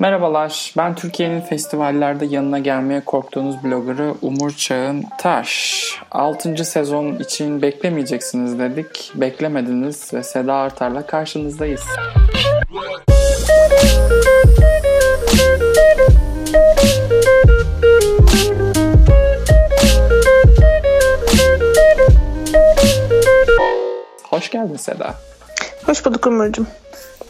Merhabalar, 0.00 0.72
ben 0.76 0.94
Türkiye'nin 0.94 1.40
festivallerde 1.40 2.26
yanına 2.26 2.58
gelmeye 2.58 3.04
korktuğunuz 3.04 3.64
bloggerı 3.64 4.14
Umur 4.22 4.50
Çağın 4.50 5.04
Taş. 5.18 5.78
6. 6.10 6.64
sezon 6.64 7.16
için 7.16 7.62
beklemeyeceksiniz 7.62 8.58
dedik, 8.58 9.12
beklemediniz 9.14 10.14
ve 10.14 10.22
Seda 10.22 10.54
Artar'la 10.54 11.06
karşınızdayız. 11.06 11.82
Hoş 24.30 24.50
geldin 24.50 24.76
Seda. 24.76 25.14
Hoş 25.86 26.06
bulduk 26.06 26.26
Umurcuğum. 26.26 26.66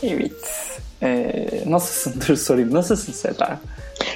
Evet. 0.02 0.67
Ee, 1.02 1.46
nasılsındır 1.66 2.36
sorayım. 2.46 2.74
Nasılsın 2.74 3.12
Seda? 3.12 3.58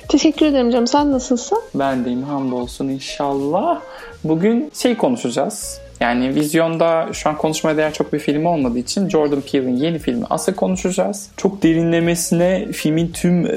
Teşekkür 0.08 0.46
ederim 0.46 0.70
canım. 0.70 0.86
Sen 0.86 1.12
nasılsın? 1.12 1.58
Ben 1.74 2.04
deyim 2.04 2.22
hamdolsun 2.22 2.88
inşallah. 2.88 3.80
Bugün 4.24 4.70
şey 4.74 4.96
konuşacağız. 4.96 5.80
Yani 6.00 6.34
vizyonda 6.34 7.08
şu 7.12 7.28
an 7.28 7.36
konuşmaya 7.36 7.76
değer 7.76 7.92
çok 7.92 8.12
bir 8.12 8.18
film 8.18 8.46
olmadığı 8.46 8.78
için 8.78 9.08
Jordan 9.08 9.40
Peele'in 9.40 9.76
yeni 9.76 9.98
filmi 9.98 10.24
As'a 10.30 10.56
konuşacağız. 10.56 11.28
Çok 11.36 11.62
derinlemesine 11.62 12.72
filmin 12.72 13.12
tüm 13.12 13.46
e, 13.46 13.52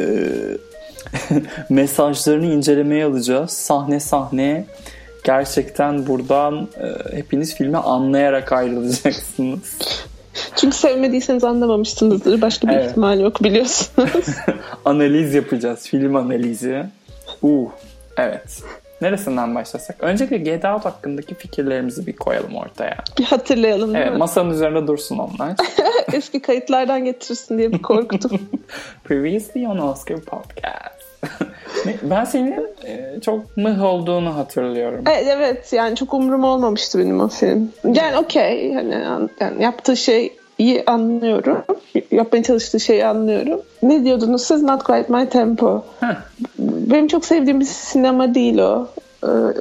mesajlarını 1.69 2.45
incelemeye 2.45 3.05
alacağız. 3.05 3.51
Sahne 3.51 3.99
sahne. 3.99 4.65
Gerçekten 5.23 6.07
buradan 6.07 6.67
e, 6.81 7.17
hepiniz 7.17 7.55
filmi 7.55 7.77
anlayarak 7.77 8.51
ayrılacaksınız. 8.51 9.77
Çünkü 10.55 10.77
sevmediyseniz 10.77 11.43
anlamamışsınızdır. 11.43 12.41
Başka 12.41 12.67
bir 12.67 12.73
evet. 12.73 12.89
ihtimal 12.89 13.19
yok 13.19 13.43
biliyorsunuz. 13.43 14.25
Analiz 14.85 15.33
yapacağız. 15.33 15.87
Film 15.87 16.15
analizi. 16.15 16.85
Uh, 17.41 17.69
evet. 18.17 18.63
Neresinden 19.01 19.55
başlasak? 19.55 19.95
Öncelikle 19.99 20.37
Get 20.37 20.65
Out 20.65 20.85
hakkındaki 20.85 21.35
fikirlerimizi 21.35 22.07
bir 22.07 22.15
koyalım 22.15 22.55
ortaya. 22.55 22.97
Bir 23.19 23.23
hatırlayalım 23.23 23.95
evet, 23.95 24.11
mi? 24.11 24.17
Masanın 24.17 24.49
üzerinde 24.49 24.87
dursun 24.87 25.17
onlar. 25.17 25.55
Eski 26.13 26.41
kayıtlardan 26.41 27.05
getirirsin 27.05 27.57
diye 27.57 27.71
bir 27.71 27.81
korktum. 27.81 28.41
Previously 29.03 29.67
on 29.67 29.77
Oscar 29.77 30.19
Podcast. 30.19 30.94
Ben 32.03 32.25
senin 32.25 32.67
e, 32.85 33.19
çok 33.21 33.57
mıh 33.57 33.83
olduğunu 33.83 34.35
hatırlıyorum. 34.35 35.03
Evet, 35.07 35.27
evet 35.27 35.73
yani 35.73 35.95
çok 35.95 36.13
umurum 36.13 36.43
olmamıştı 36.43 36.99
benim 36.99 37.19
o 37.19 37.27
film. 37.27 37.71
Yani 37.83 38.17
okey 38.17 38.73
hani 38.73 38.95
yani 39.39 39.63
yaptığı 39.63 39.97
şey 39.97 40.33
iyi 40.57 40.83
anlıyorum. 40.85 41.63
Yapmaya 42.11 42.43
çalıştığı 42.43 42.79
şeyi 42.79 43.05
anlıyorum. 43.05 43.61
Ne 43.83 44.03
diyordunuz 44.03 44.41
siz? 44.41 44.63
Not 44.63 44.83
quite 44.83 45.13
my 45.13 45.29
tempo. 45.29 45.85
Heh. 45.99 46.15
Benim 46.59 47.07
çok 47.07 47.25
sevdiğim 47.25 47.59
bir 47.59 47.65
sinema 47.65 48.35
değil 48.35 48.57
o. 48.57 48.87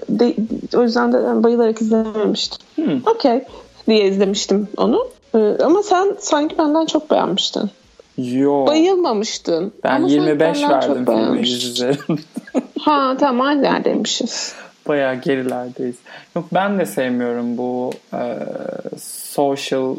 De, 0.08 0.34
o 0.76 0.82
yüzden 0.82 1.12
de 1.12 1.42
bayılarak 1.42 1.80
izlememiştim. 1.80 2.58
Hmm. 2.74 3.00
Okey 3.06 3.42
diye 3.88 4.06
izlemiştim 4.06 4.68
onu. 4.76 5.06
Ama 5.64 5.82
sen 5.82 6.16
sanki 6.18 6.58
benden 6.58 6.86
çok 6.86 7.10
beğenmiştin. 7.10 7.70
Yo. 8.18 8.66
Bayılmamıştın. 8.66 9.72
Ben 9.84 9.96
Ama 9.96 10.08
25 10.08 10.62
verdim 10.62 11.04
filme 11.04 11.40
yüz 11.40 11.82
ha 12.80 13.16
tamam 13.20 13.46
aynı 13.46 13.64
yerdeymişiz. 13.64 14.54
Bayağı 14.88 15.14
gerilerdeyiz. 15.14 15.96
Yok 16.36 16.44
ben 16.54 16.78
de 16.78 16.86
sevmiyorum 16.86 17.58
bu 17.58 17.92
e, 18.12 18.38
social 19.00 19.96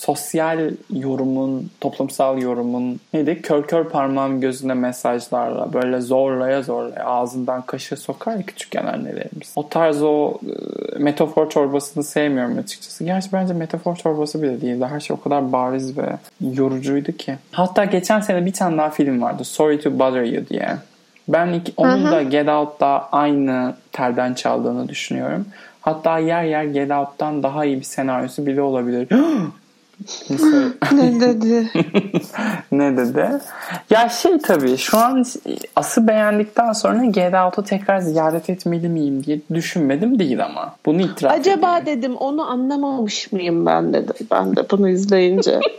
sosyal 0.00 0.70
yorumun, 0.92 1.70
toplumsal 1.80 2.38
yorumun 2.38 3.00
neydi? 3.14 3.42
Kör 3.42 3.62
kör 3.62 3.84
parmağım 3.84 4.40
gözüne 4.40 4.74
mesajlarla 4.74 5.72
böyle 5.72 6.00
zorlaya 6.00 6.62
zorlaya 6.62 7.04
ağzından 7.04 7.62
kaşığı 7.62 7.96
sokar 7.96 8.36
ya 8.36 8.42
küçükken 8.42 8.86
annelerimiz. 8.86 9.52
O 9.56 9.68
tarz 9.68 10.02
o 10.02 10.34
e, 10.94 10.98
metafor 10.98 11.50
çorbasını 11.50 12.04
sevmiyorum 12.04 12.58
açıkçası. 12.58 13.04
Gerçi 13.04 13.28
bence 13.32 13.52
metafor 13.52 13.96
çorbası 13.96 14.42
bile 14.42 14.60
değildi. 14.60 14.86
Her 14.90 15.00
şey 15.00 15.16
o 15.20 15.20
kadar 15.20 15.52
bariz 15.52 15.98
ve 15.98 16.08
yorucuydu 16.40 17.12
ki. 17.12 17.34
Hatta 17.52 17.84
geçen 17.84 18.20
sene 18.20 18.46
bir 18.46 18.52
tane 18.52 18.78
daha 18.78 18.90
film 18.90 19.22
vardı. 19.22 19.44
Sorry 19.44 19.80
to 19.80 19.98
Bother 19.98 20.22
You 20.22 20.46
diye. 20.46 20.76
Ben 21.28 21.46
ilk, 21.48 21.72
onun 21.76 22.12
da 22.12 22.22
Get 22.22 22.48
Out'da 22.48 23.08
aynı 23.12 23.74
terden 23.92 24.34
çaldığını 24.34 24.88
düşünüyorum. 24.88 25.46
Hatta 25.80 26.18
yer 26.18 26.44
yer 26.44 26.64
Get 26.64 26.90
Out'tan 26.90 27.42
daha 27.42 27.64
iyi 27.64 27.76
bir 27.76 27.84
senaryosu 27.84 28.46
bile 28.46 28.62
olabilir. 28.62 29.08
ne 30.92 31.20
dedi? 31.20 31.70
ne 32.72 32.96
dedi? 32.96 33.28
Ya 33.90 34.08
şey 34.08 34.38
tabii 34.38 34.76
şu 34.76 34.98
an 34.98 35.24
As'ı 35.76 36.08
beğendikten 36.08 36.72
sonra 36.72 37.04
Get 37.04 37.34
Out'u 37.34 37.62
tekrar 37.64 37.98
ziyaret 37.98 38.50
etmeli 38.50 38.88
miyim 38.88 39.24
diye 39.24 39.40
düşünmedim 39.54 40.18
değil 40.18 40.44
ama. 40.44 40.74
Bunu 40.86 41.00
itiraf 41.00 41.32
Acaba 41.32 41.78
edeyim. 41.78 41.98
dedim 41.98 42.16
onu 42.16 42.50
anlamamış 42.50 43.32
mıyım 43.32 43.66
ben 43.66 43.92
dedim. 43.92 44.14
Ben 44.30 44.56
de 44.56 44.70
bunu 44.70 44.88
izleyince. 44.88 45.60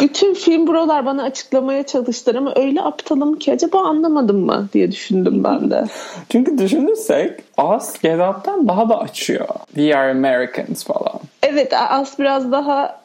Bütün 0.00 0.34
film 0.34 0.66
buralar 0.66 1.06
bana 1.06 1.22
açıklamaya 1.22 1.82
çalıştılar 1.82 2.34
ama 2.34 2.52
öyle 2.56 2.82
aptalım 2.82 3.38
ki 3.38 3.52
acaba 3.52 3.80
anlamadım 3.82 4.38
mı 4.46 4.68
diye 4.72 4.92
düşündüm 4.92 5.44
ben 5.44 5.70
de. 5.70 5.84
Çünkü 6.28 6.58
düşünürsek 6.58 7.40
As 7.56 8.00
Get 8.00 8.20
Out'tan 8.20 8.68
daha 8.68 8.88
da 8.88 8.98
açıyor. 9.00 9.48
We 9.74 9.96
are 9.96 10.10
Americans 10.10 10.84
falan. 10.84 11.20
Evet 11.52 11.72
As 11.72 12.18
biraz 12.18 12.52
daha 12.52 13.00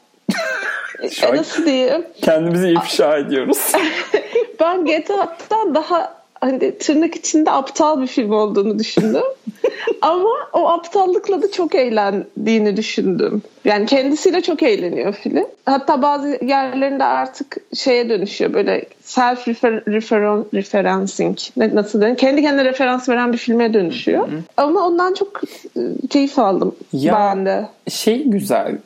nasıl 1.33 1.65
diyeyim? 1.65 2.05
Kendimizi 2.21 2.69
ifşa 2.69 3.17
ediyoruz. 3.17 3.71
ben 4.59 4.85
Out'tan 5.13 5.75
daha 5.75 6.22
hani 6.43 6.77
tırnak 6.77 7.15
içinde 7.15 7.51
aptal 7.51 8.01
bir 8.01 8.07
film 8.07 8.31
olduğunu 8.31 8.79
düşündüm. 8.79 9.23
Ama 10.01 10.29
o 10.53 10.67
aptallıkla 10.67 11.41
da 11.41 11.51
çok 11.51 11.75
eğlendiğini 11.75 12.77
düşündüm. 12.77 13.41
Yani 13.65 13.85
kendisiyle 13.85 14.41
çok 14.41 14.63
eğleniyor 14.63 15.13
film. 15.13 15.45
Hatta 15.65 16.01
bazı 16.01 16.39
yerlerinde 16.45 17.03
artık 17.03 17.57
şeye 17.75 18.09
dönüşüyor 18.09 18.53
böyle 18.53 18.85
self 19.01 19.47
refer 19.47 19.73
referencing 20.53 21.37
nasıl 21.73 21.99
diyeyim 21.99 22.17
kendi 22.17 22.41
kendine 22.41 22.65
referans 22.65 23.09
veren 23.09 23.33
bir 23.33 23.37
filme 23.37 23.73
dönüşüyor. 23.73 24.27
Hı 24.27 24.31
hı. 24.31 24.39
Ama 24.57 24.87
ondan 24.87 25.13
çok 25.13 25.41
e, 25.77 26.07
keyif 26.09 26.39
aldım 26.39 26.75
ya, 26.93 27.13
ben 27.13 27.45
de. 27.45 27.65
Şey 27.89 28.23
güzel. 28.23 28.77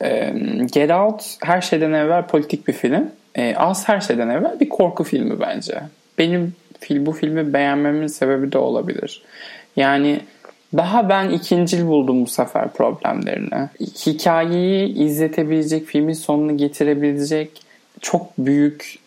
Get 0.72 0.90
Out 0.90 1.36
her 1.44 1.60
şeyden 1.60 1.92
evvel 1.92 2.26
politik 2.26 2.68
bir 2.68 2.72
film. 2.72 3.10
Az 3.56 3.88
her 3.88 4.00
şeyden 4.00 4.28
evvel 4.28 4.60
bir 4.60 4.68
korku 4.68 5.04
filmi 5.04 5.40
bence. 5.40 5.80
Benim 6.18 6.54
bu 6.90 7.12
filmi 7.12 7.52
beğenmemin 7.52 8.06
sebebi 8.06 8.52
de 8.52 8.58
olabilir. 8.58 9.22
Yani 9.76 10.20
daha 10.76 11.08
ben 11.08 11.30
ikincil 11.30 11.86
buldum 11.86 12.22
bu 12.22 12.26
sefer 12.26 12.72
problemlerini. 12.72 13.68
Hikayeyi 13.80 14.94
izletebilecek, 14.94 15.86
filmin 15.86 16.12
sonunu 16.12 16.56
getirebilecek 16.56 17.62
çok 18.00 18.38
büyük 18.38 18.98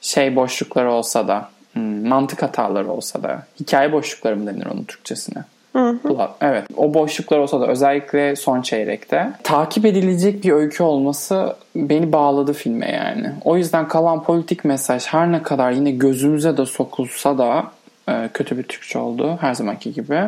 şey 0.00 0.36
boşlukları 0.36 0.92
olsa 0.92 1.28
da, 1.28 1.50
hmm, 1.72 2.08
mantık 2.08 2.42
hataları 2.42 2.90
olsa 2.90 3.22
da, 3.22 3.46
hikaye 3.60 3.92
boşlukları 3.92 4.36
mı 4.36 4.46
denir 4.46 4.66
onun 4.66 4.84
Türkçesine? 4.84 5.44
Hı 5.72 5.88
hı. 5.88 6.28
Evet. 6.40 6.64
O 6.76 6.94
boşluklar 6.94 7.38
olsa 7.38 7.60
da 7.60 7.66
özellikle 7.66 8.36
son 8.36 8.62
çeyrekte 8.62 9.32
takip 9.42 9.86
edilecek 9.86 10.44
bir 10.44 10.52
öykü 10.52 10.82
olması 10.82 11.56
beni 11.76 12.12
bağladı 12.12 12.52
filme 12.52 12.90
yani. 12.90 13.32
O 13.44 13.56
yüzden 13.56 13.88
kalan 13.88 14.22
politik 14.22 14.64
mesaj 14.64 15.06
her 15.06 15.32
ne 15.32 15.42
kadar 15.42 15.70
yine 15.72 15.90
gözümüze 15.90 16.56
de 16.56 16.66
sokulsa 16.66 17.38
da 17.38 17.64
e, 18.08 18.28
kötü 18.34 18.58
bir 18.58 18.62
Türkçe 18.62 18.98
oldu 18.98 19.38
her 19.40 19.54
zamanki 19.54 19.92
gibi. 19.92 20.20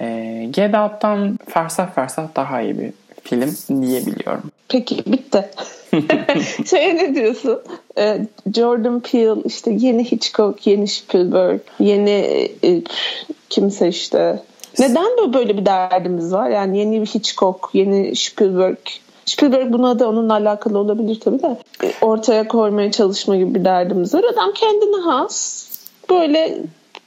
E, 0.00 0.48
Get 0.50 0.74
Out'tan 0.74 1.38
fersah 1.48 1.94
fersah 1.94 2.28
daha 2.36 2.60
iyi 2.60 2.78
bir 2.78 2.92
film 3.22 3.82
diyebiliyorum. 3.82 4.50
Peki 4.68 5.12
bitti. 5.12 5.48
şey 6.70 6.96
ne 6.96 7.14
diyorsun? 7.14 7.60
E, 7.98 8.18
Jordan 8.54 9.00
Peele 9.00 9.40
işte 9.44 9.70
yeni 9.70 10.04
Hitchcock, 10.04 10.66
yeni 10.66 10.88
Spielberg, 10.88 11.60
yeni 11.80 12.50
e, 12.64 12.82
kimse 13.48 13.88
işte 13.88 14.42
neden 14.78 15.32
böyle 15.34 15.58
bir 15.58 15.66
derdimiz 15.66 16.32
var? 16.32 16.50
Yani 16.50 16.78
yeni 16.78 17.00
bir 17.00 17.06
Hitchcock, 17.06 17.68
yeni 17.72 18.16
Spielberg. 18.16 18.78
Spielberg 19.26 19.72
buna 19.72 19.98
da 19.98 20.08
onunla 20.08 20.32
alakalı 20.32 20.78
olabilir 20.78 21.20
tabii 21.20 21.42
de. 21.42 21.56
Ortaya 22.00 22.48
koymaya 22.48 22.92
çalışma 22.92 23.36
gibi 23.36 23.54
bir 23.54 23.64
derdimiz 23.64 24.14
var. 24.14 24.24
Adam 24.32 24.52
kendine 24.54 25.00
has 25.00 25.68
böyle 26.10 26.58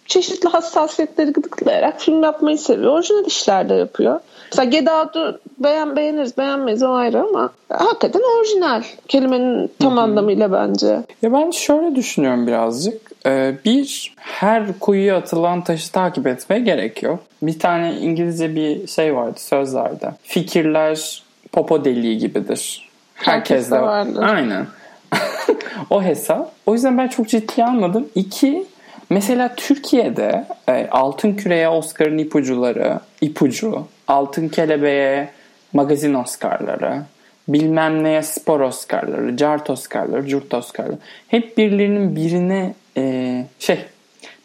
çeşitli 0.06 0.50
hassasiyetleri 0.50 1.32
gıdıklayarak 1.32 2.02
film 2.02 2.24
yapmayı 2.24 2.58
seviyor. 2.58 2.92
Orijinal 2.94 3.26
işler 3.26 3.70
de 3.70 3.74
yapıyor. 3.74 4.20
Mesela 4.52 4.70
Get 4.70 4.90
Out'u 4.90 5.40
beğen, 5.60 5.96
beğeniriz 5.96 6.38
beğenmeyiz 6.38 6.84
o 6.84 6.92
ayrı 6.92 7.22
ama 7.22 7.50
hakikaten 7.70 8.22
orijinal 8.40 8.84
kelimenin 9.08 9.72
tam 9.80 9.98
anlamıyla 9.98 10.52
bence. 10.52 11.04
Ya 11.22 11.34
ben 11.34 11.52
şöyle 11.52 11.96
düşünüyorum 11.96 12.48
birazcık. 12.48 13.11
Ee, 13.26 13.56
bir, 13.66 14.14
her 14.18 14.80
kuyuya 14.80 15.18
atılan 15.18 15.64
taşı 15.64 15.92
takip 15.92 16.28
etmeye 16.28 16.60
gerek 16.60 17.04
yok. 17.04 17.20
Bir 17.42 17.60
tane 17.60 17.94
İngilizce 17.94 18.56
bir 18.56 18.88
şey 18.88 19.16
vardı, 19.16 19.40
söz 19.40 19.76
vardı. 19.76 20.16
Fikirler 20.24 21.24
popo 21.52 21.86
deliği 21.86 22.18
gibidir. 22.18 22.90
Herkes 23.16 23.72
de 23.72 23.82
vardır. 23.82 24.24
Aynen. 24.24 24.68
o 25.90 26.04
hesap. 26.04 26.52
O 26.66 26.74
yüzden 26.74 26.98
ben 26.98 27.08
çok 27.08 27.30
ciddiye 27.30 27.68
almadım. 27.68 28.10
İki, 28.16 28.66
mesela 29.10 29.56
Türkiye'de 29.56 30.46
e, 30.68 30.88
Altın 30.92 31.34
Küre'ye 31.34 31.70
Oscar'ın 31.70 32.18
ipucuları, 32.18 33.00
ipucu, 33.22 33.88
Altın 34.08 34.50
Kelebeğe 34.50 35.30
magazin 35.74 36.14
Oscar'ları, 36.14 37.02
bilmem 37.48 38.04
neye 38.04 38.24
spor 38.24 38.60
Oscar'ları, 38.60 39.38
Cart 39.38 39.70
Oscar'ları, 39.70 40.28
Curt 40.28 40.54
Oscar'ları. 40.54 40.98
Hep 41.28 41.58
birilerinin 41.58 42.16
birine 42.16 42.74
e, 42.98 43.46
şey 43.60 43.80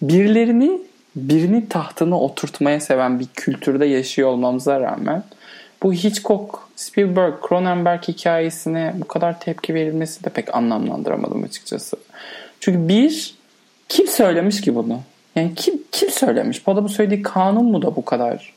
birilerini 0.03 0.81
birini 1.17 1.69
tahtına 1.69 2.21
oturtmaya 2.21 2.81
seven 2.81 3.21
bir 3.21 3.27
kültürde 3.35 3.87
yaşıyor 3.87 4.29
olmamıza 4.29 4.81
rağmen 4.81 5.23
bu 5.83 5.93
Hitchcock, 5.93 6.59
Spielberg, 6.77 7.35
Cronenberg 7.49 8.03
hikayesine 8.03 8.95
bu 8.97 9.09
kadar 9.09 9.41
tepki 9.41 9.75
verilmesi 9.75 10.25
de 10.25 10.29
pek 10.29 10.55
anlamlandıramadım 10.55 11.45
açıkçası. 11.45 11.97
Çünkü 12.61 12.89
bir, 12.89 13.35
kim 13.89 14.07
söylemiş 14.07 14.61
ki 14.61 14.75
bunu? 14.75 15.01
Yani 15.37 15.55
kim 15.55 15.83
kim 15.93 16.11
söylemiş? 16.11 16.67
Bu 16.67 16.73
adamın 16.73 16.89
söylediği 16.89 17.23
kanun 17.23 17.65
mu 17.65 17.83
da 17.83 17.97
bu 17.97 18.05
kadar 18.05 18.53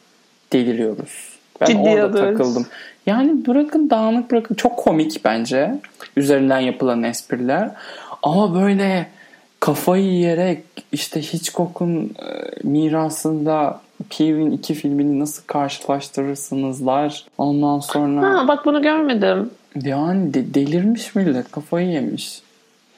deliriyoruz? 0.54 1.30
Ben 1.62 1.66
Ciddi 1.66 1.80
orada 1.80 2.06
alıyoruz. 2.06 2.38
takıldım. 2.38 2.68
Yani 3.10 3.48
bırakın 3.48 3.90
dağınık 3.90 4.32
bırakın. 4.32 4.56
Çok 4.56 4.78
komik 4.78 5.26
bence. 5.26 5.76
Üzerinden 6.18 6.60
yapılan 6.60 7.04
espriler. 7.04 7.72
Ama 8.24 8.56
böyle 8.62 9.08
kafayı 9.60 10.04
yiyerek 10.06 10.64
işte 10.92 11.22
Hitchcock'un 11.22 11.96
e, 12.06 12.34
mirasında 12.64 13.82
Peele'in 14.18 14.52
iki 14.52 14.74
filmini 14.74 15.20
nasıl 15.20 15.44
karşılaştırırsınızlar. 15.48 17.26
Ondan 17.38 17.80
sonra 17.80 18.22
Ha 18.40 18.48
bak 18.48 18.66
bunu 18.66 18.82
görmedim. 18.82 19.50
yani 19.84 20.34
de- 20.34 20.54
delirmiş 20.54 21.16
millet. 21.16 21.52
Kafayı 21.52 21.88
yemiş. 21.90 22.42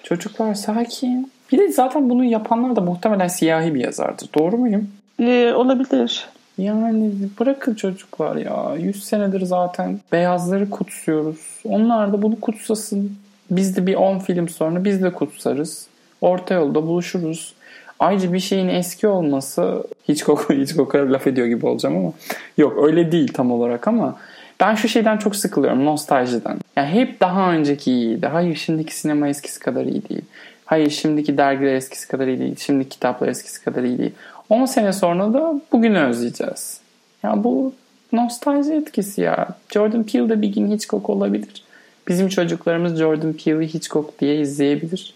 Çocuklar 0.04 0.54
sakin. 0.54 1.32
Bir 1.52 1.58
de 1.58 1.72
zaten 1.72 2.10
bunu 2.10 2.24
yapanlar 2.26 2.76
da 2.76 2.82
muhtemelen 2.82 3.28
siyahi 3.28 3.76
bir 3.76 3.80
yazardır. 3.84 4.30
Doğru 4.38 4.58
muyum? 4.58 4.90
Ee, 5.20 5.54
olabilir. 5.56 6.26
Yani 6.58 7.12
bırakın 7.40 7.74
çocuklar 7.74 8.36
ya. 8.36 8.76
100 8.80 9.04
senedir 9.04 9.42
zaten 9.42 10.00
beyazları 10.12 10.70
kutsuyoruz. 10.70 11.60
Onlar 11.66 12.14
da 12.14 12.22
bunu 12.22 12.40
kutsasın. 12.40 13.18
Biz 13.52 13.78
de 13.78 13.88
bir 13.88 13.96
10 13.96 14.20
film 14.20 14.50
sonra 14.50 14.84
biz 14.84 15.04
de 15.04 15.14
kutsarız. 15.14 15.88
Orta 16.22 16.54
yolda 16.54 16.88
buluşuruz. 16.88 17.54
Ayrıca 18.00 18.34
bir 18.34 18.40
şeyin 18.40 18.68
eski 18.68 19.08
olması 19.08 19.84
hiç 20.08 20.24
koku 20.24 20.54
hiç 20.54 20.76
koku 20.76 20.98
laf 20.98 21.28
ediyor 21.28 21.48
gibi 21.48 21.66
olacağım 21.66 21.98
ama 21.98 22.14
yok 22.58 22.84
öyle 22.84 23.12
değil 23.12 23.34
tam 23.34 23.52
olarak 23.52 23.88
ama 23.88 24.16
ben 24.60 24.76
şu 24.76 24.88
şeyden 24.88 25.18
çok 25.18 25.36
sıkılıyorum 25.36 25.86
nostaljiden. 25.86 26.58
Yani 26.76 26.90
hep 26.90 27.20
daha 27.20 27.52
önceki 27.52 27.92
iyiydi. 27.92 28.28
Hayır 28.28 28.56
şimdiki 28.56 28.96
sinema 28.96 29.28
eskisi 29.28 29.60
kadar 29.60 29.86
iyi 29.86 30.10
değil. 30.10 30.26
Hayır 30.66 30.90
şimdiki 30.90 31.38
dergiler 31.38 31.74
eskisi 31.74 32.08
kadar 32.08 32.28
iyi 32.28 32.40
değil. 32.40 32.56
Şimdiki 32.60 32.90
kitaplar 32.90 33.28
eskisi 33.28 33.64
kadar 33.64 33.84
iyi 33.84 33.98
değil. 33.98 34.12
10 34.52 34.66
sene 34.66 34.94
sonra 34.94 35.34
da 35.34 35.62
bugünü 35.72 36.00
özleyeceğiz. 36.00 36.82
Ya 37.24 37.44
bu 37.44 37.74
nostalji 38.12 38.74
etkisi 38.74 39.22
ya. 39.22 39.48
Jordan 39.70 40.04
Peele 40.04 40.30
de 40.30 40.42
bir 40.42 40.48
gün 40.48 40.72
Hitchcock 40.72 41.10
olabilir. 41.10 41.64
Bizim 42.08 42.30
çocuklarımız 42.30 43.00
Jordan 43.00 43.34
Peele'i 43.34 43.74
Hitchcock 43.74 44.20
diye 44.20 44.40
izleyebilir. 44.40 45.14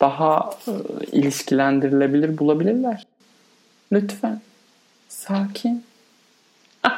Daha 0.00 0.50
e, 0.68 0.72
ilişkilendirilebilir 1.12 2.38
bulabilirler. 2.38 3.06
Lütfen. 3.92 4.40
Sakin. 5.08 5.84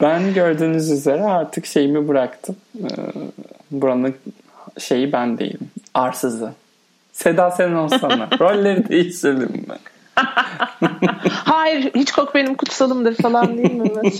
ben 0.00 0.34
gördüğünüz 0.34 0.90
üzere 0.90 1.24
artık 1.24 1.66
şeyimi 1.66 2.08
bıraktım. 2.08 2.56
Ee, 2.78 2.86
buranın 3.70 4.14
şeyi 4.78 5.12
ben 5.12 5.38
değilim. 5.38 5.70
Arsızı. 5.94 6.52
Seda 7.16 7.50
sen 7.50 7.72
olsana. 7.72 8.28
Rolleri 8.40 8.88
değiştirelim 8.88 9.52
mi? 9.68 9.76
Hayır 11.30 11.94
Hitchcock 11.94 12.34
benim 12.34 12.54
kutsalımdır 12.54 13.14
falan 13.14 13.58
değil 13.58 13.72
mi? 13.72 13.90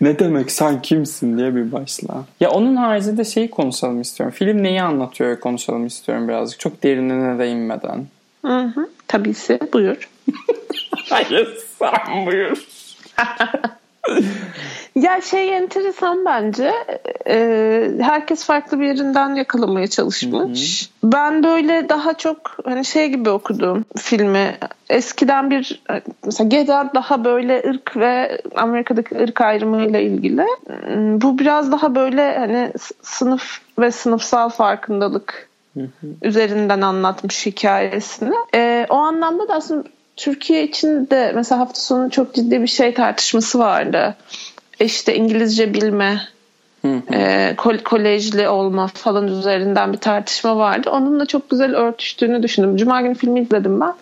Ne 0.00 0.18
demek 0.18 0.50
sen 0.50 0.82
kimsin 0.82 1.38
diye 1.38 1.54
bir 1.56 1.72
başla. 1.72 2.24
Ya 2.40 2.50
onun 2.50 2.76
haricinde 2.76 3.24
şeyi 3.24 3.50
konuşalım 3.50 4.00
istiyorum. 4.00 4.34
Film 4.38 4.62
neyi 4.62 4.82
anlatıyor 4.82 5.40
konuşalım 5.40 5.86
istiyorum 5.86 6.28
birazcık. 6.28 6.60
Çok 6.60 6.82
derinine 6.82 7.38
de 7.38 7.48
inmeden. 7.48 8.06
Hı 8.46 8.60
hı. 8.60 8.88
Tabisi 9.08 9.58
buyur. 9.72 10.08
Hayır 11.10 11.58
sen 11.78 12.26
buyur. 12.26 12.66
Ya 14.94 15.20
şey 15.20 15.56
enteresan 15.56 16.24
bence. 16.24 16.72
Ee, 17.26 17.90
herkes 18.00 18.44
farklı 18.44 18.80
bir 18.80 18.86
yerinden 18.86 19.34
yakalamaya 19.34 19.86
çalışmış. 19.86 20.90
Ben 21.04 21.42
böyle 21.42 21.88
daha 21.88 22.14
çok 22.14 22.56
hani 22.64 22.84
şey 22.84 23.08
gibi 23.08 23.30
okudum 23.30 23.84
filmi. 23.96 24.56
Eskiden 24.90 25.50
bir 25.50 25.82
mesela 26.24 26.80
Out 26.82 26.94
daha 26.94 27.24
böyle 27.24 27.62
ırk 27.68 27.96
ve 27.96 28.40
Amerika'daki 28.56 29.18
ırk 29.18 29.40
ayrımıyla 29.40 30.00
ilgili. 30.00 30.46
Hmm, 30.86 31.20
Bu 31.20 31.38
biraz 31.38 31.72
daha 31.72 31.94
böyle 31.94 32.38
hani 32.38 32.72
sınıf 33.02 33.60
ve 33.78 33.90
sınıfsal 33.90 34.48
farkındalık 34.48 35.48
üzerinden 36.22 36.80
anlatmış 36.80 37.46
hikayesini. 37.46 38.34
Ee, 38.54 38.86
o 38.88 38.94
anlamda 38.94 39.48
da 39.48 39.54
aslında 39.54 39.84
Türkiye 40.16 40.64
için 40.64 41.10
de 41.10 41.32
mesela 41.34 41.60
hafta 41.60 41.80
sonu 41.80 42.10
çok 42.10 42.34
ciddi 42.34 42.62
bir 42.62 42.66
şey 42.66 42.94
tartışması 42.94 43.58
vardı. 43.58 44.16
İşte 44.80 45.14
İngilizce 45.14 45.74
bilme, 45.74 46.20
e, 47.12 47.54
kol- 47.56 47.78
kolejli 47.78 48.48
olma 48.48 48.86
falan 48.86 49.28
üzerinden 49.28 49.92
bir 49.92 49.98
tartışma 49.98 50.56
vardı. 50.56 50.90
Onunla 50.90 51.26
çok 51.26 51.50
güzel 51.50 51.74
örtüştüğünü 51.76 52.42
düşündüm. 52.42 52.76
Cuma 52.76 53.00
günü 53.00 53.14
filmi 53.14 53.40
izledim 53.40 53.80
ben. 53.80 53.94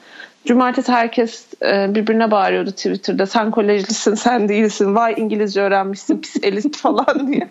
Cumartesi 0.44 0.92
herkes 0.92 1.46
e, 1.62 1.94
birbirine 1.94 2.30
bağırıyordu 2.30 2.70
Twitter'da. 2.70 3.26
Sen 3.26 3.50
kolejlisin, 3.50 4.14
sen 4.14 4.48
değilsin. 4.48 4.94
Vay 4.94 5.14
İngilizce 5.16 5.60
öğrenmişsin, 5.60 6.18
pis 6.20 6.36
elit 6.42 6.76
falan 6.76 7.28
diye. 7.32 7.48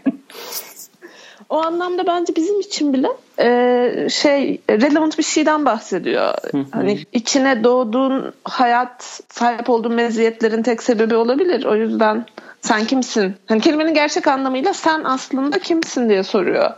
O 1.49 1.57
anlamda 1.61 2.07
bence 2.07 2.35
bizim 2.35 2.59
için 2.59 2.93
bile 2.93 3.07
e, 3.39 4.09
şey 4.09 4.61
relevant 4.69 5.17
bir 5.17 5.23
şeyden 5.23 5.65
bahsediyor. 5.65 6.33
Hani 6.71 7.05
içine 7.13 7.63
doğduğun 7.63 8.33
hayat 8.43 9.21
sahip 9.29 9.69
olduğun 9.69 9.93
meziyetlerin 9.93 10.63
tek 10.63 10.83
sebebi 10.83 11.15
olabilir. 11.15 11.65
O 11.65 11.75
yüzden 11.75 12.25
sen 12.61 12.85
kimsin? 12.85 13.35
Hani 13.45 13.61
kelimenin 13.61 13.93
gerçek 13.93 14.27
anlamıyla 14.27 14.73
sen 14.73 15.03
aslında 15.03 15.59
kimsin 15.59 16.09
diye 16.09 16.23
soruyor. 16.23 16.71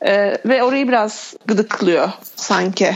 E, 0.00 0.36
ve 0.46 0.62
orayı 0.62 0.88
biraz 0.88 1.34
gıdıklıyor 1.46 2.08
sanki 2.36 2.90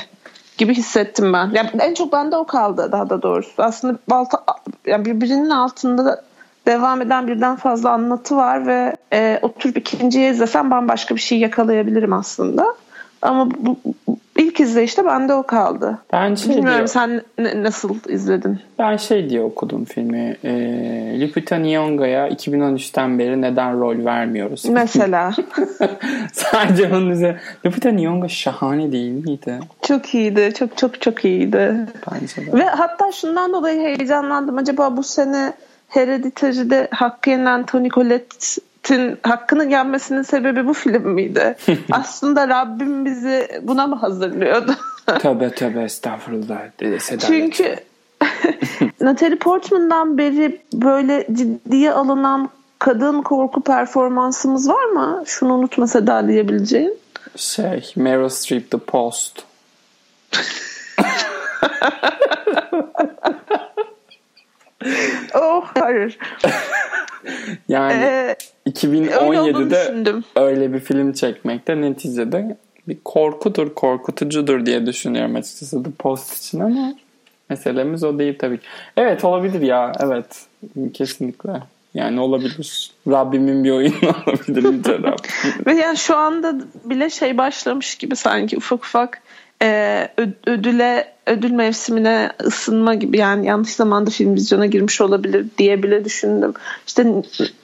gibi 0.58 0.74
hissettim 0.74 1.32
ben. 1.32 1.50
Ya 1.50 1.70
en 1.80 1.94
çok 1.94 2.12
bende 2.12 2.36
o 2.36 2.46
kaldı 2.46 2.88
daha 2.92 3.10
da 3.10 3.22
doğrusu. 3.22 3.62
Aslında 3.62 3.98
balta 4.10 4.44
yani 4.86 5.04
birbirinin 5.04 5.50
altında 5.50 6.04
da 6.04 6.22
devam 6.66 7.02
eden 7.02 7.26
birden 7.26 7.56
fazla 7.56 7.90
anlatı 7.90 8.36
var 8.36 8.66
ve 8.66 8.96
e, 9.12 9.38
oturup 9.42 9.76
ikinciye 9.76 10.30
izlesem 10.30 10.70
bambaşka 10.70 11.14
bir 11.14 11.20
şey 11.20 11.38
yakalayabilirim 11.38 12.12
aslında. 12.12 12.74
Ama 13.22 13.50
bu- 13.50 13.78
ilk 14.38 14.60
izleyişte 14.60 15.04
bende 15.04 15.34
o 15.34 15.42
kaldı. 15.42 15.98
Ben 16.12 16.34
şey 16.34 16.50
Bilmiyorum 16.56 16.76
diyor, 16.76 16.86
sen 16.86 17.22
ne- 17.38 17.62
nasıl 17.62 17.94
izledin? 18.08 18.58
ben 18.78 18.96
şey 18.96 19.30
diye 19.30 19.40
okudum 19.42 19.84
filmi. 19.84 20.36
E, 20.44 21.20
Lupita 21.20 21.56
Nyong'a'ya 21.56 22.28
2013'ten 22.28 23.18
beri 23.18 23.42
neden 23.42 23.80
rol 23.80 24.04
vermiyoruz? 24.04 24.64
Mesela. 24.68 25.32
Sadece 26.32 26.86
onun 26.88 27.10
üzerine. 27.10 27.38
Lupita 27.66 27.90
Nyong'o 27.90 28.28
şahane 28.28 28.92
değil 28.92 29.12
miydi? 29.12 29.58
çok 29.82 30.14
iyiydi. 30.14 30.52
Çok 30.58 30.76
çok 30.76 31.00
çok 31.00 31.24
iyiydi. 31.24 31.76
Bence 32.12 32.52
de. 32.52 32.58
Ve 32.58 32.64
hatta 32.64 33.12
şundan 33.12 33.52
dolayı 33.52 33.80
heyecanlandım. 33.80 34.58
Acaba 34.58 34.96
bu 34.96 35.02
sene 35.02 35.52
Hereditary'de 35.88 36.88
hakkı 36.90 37.30
yenen 37.30 37.66
Toni 37.66 37.88
Collette'in 38.84 39.18
hakkının 39.22 39.70
yenmesinin 39.70 40.22
sebebi 40.22 40.66
bu 40.66 40.74
film 40.74 41.08
miydi? 41.10 41.56
Aslında 41.92 42.48
Rabbim 42.48 43.04
bizi 43.04 43.48
buna 43.62 43.86
mı 43.86 43.96
hazırlıyordu? 43.96 44.74
Tövbe 45.18 45.50
tövbe 45.50 45.82
estağfurullah. 45.82 46.58
dedi 46.80 47.00
Seda 47.00 47.26
Çünkü 47.26 47.76
Natalie 49.00 49.38
Portman'dan 49.38 50.18
beri 50.18 50.60
böyle 50.72 51.26
ciddiye 51.32 51.92
alınan 51.92 52.50
kadın 52.78 53.22
korku 53.22 53.62
performansımız 53.62 54.68
var 54.68 54.84
mı? 54.84 55.22
Şunu 55.26 55.54
unutma 55.54 55.86
Seda 55.86 56.28
diyebileceğin. 56.28 56.98
Şey, 57.36 57.92
Meryl 57.96 58.28
Streep 58.28 58.70
The 58.70 58.78
Post. 58.78 59.44
Oh 65.34 65.64
hayır. 65.80 66.18
Yani 67.68 68.02
Ee, 68.02 68.36
öyle 68.66 69.40
olduğunu 69.40 69.66
2017'de 69.66 69.70
düşündüm. 69.70 70.24
öyle 70.36 70.72
bir 70.72 70.80
film 70.80 71.12
çekmekte 71.12 71.80
neticede 71.80 72.56
bir 72.88 72.96
korkudur, 73.04 73.74
korkutucudur 73.74 74.66
diye 74.66 74.86
düşünüyorum 74.86 75.36
açıkçası 75.36 75.82
The 75.82 75.90
Post 75.90 76.36
için 76.36 76.60
ama 76.60 76.94
meselemiz 77.50 78.04
o 78.04 78.18
değil 78.18 78.38
tabii 78.38 78.58
ki. 78.58 78.66
Evet 78.96 79.24
olabilir 79.24 79.62
ya, 79.62 79.92
evet 80.00 80.46
kesinlikle. 80.94 81.50
Yani 81.94 82.20
olabilir. 82.20 82.90
Rabbimin 83.08 83.64
bir 83.64 83.70
oyunu 83.70 83.94
olabilir. 84.26 84.72
Yüce 84.72 84.98
Ve 85.66 85.74
yani 85.74 85.96
şu 85.96 86.16
anda 86.16 86.54
bile 86.84 87.10
şey 87.10 87.38
başlamış 87.38 87.94
gibi 87.94 88.16
sanki 88.16 88.56
ufak 88.56 88.84
ufak 88.84 89.22
e, 89.64 90.08
ödüle 90.46 91.14
ödül 91.26 91.50
mevsimine 91.50 92.30
ısınma 92.44 92.94
gibi 92.94 93.18
yani 93.18 93.46
yanlış 93.46 93.70
zamanda 93.70 94.10
film 94.10 94.34
vizyona 94.34 94.66
girmiş 94.66 95.00
olabilir 95.00 95.46
diye 95.58 95.82
bile 95.82 96.04
düşündüm. 96.04 96.54
İşte 96.86 97.06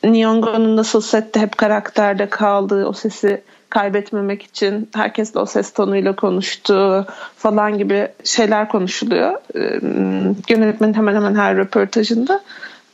Nyong'o'nun 0.04 0.76
nasıl 0.76 1.00
sette 1.00 1.40
hep 1.40 1.56
karakterde 1.56 2.28
kaldığı 2.28 2.86
o 2.86 2.92
sesi 2.92 3.42
kaybetmemek 3.70 4.42
için 4.42 4.88
herkes 4.94 5.34
de 5.34 5.38
o 5.38 5.46
ses 5.46 5.72
tonuyla 5.72 6.16
konuştu 6.16 7.06
falan 7.36 7.78
gibi 7.78 8.08
şeyler 8.24 8.68
konuşuluyor. 8.68 9.40
Yönetmenin 10.48 10.94
hemen 10.94 11.14
hemen 11.14 11.34
her 11.34 11.56
röportajında. 11.56 12.40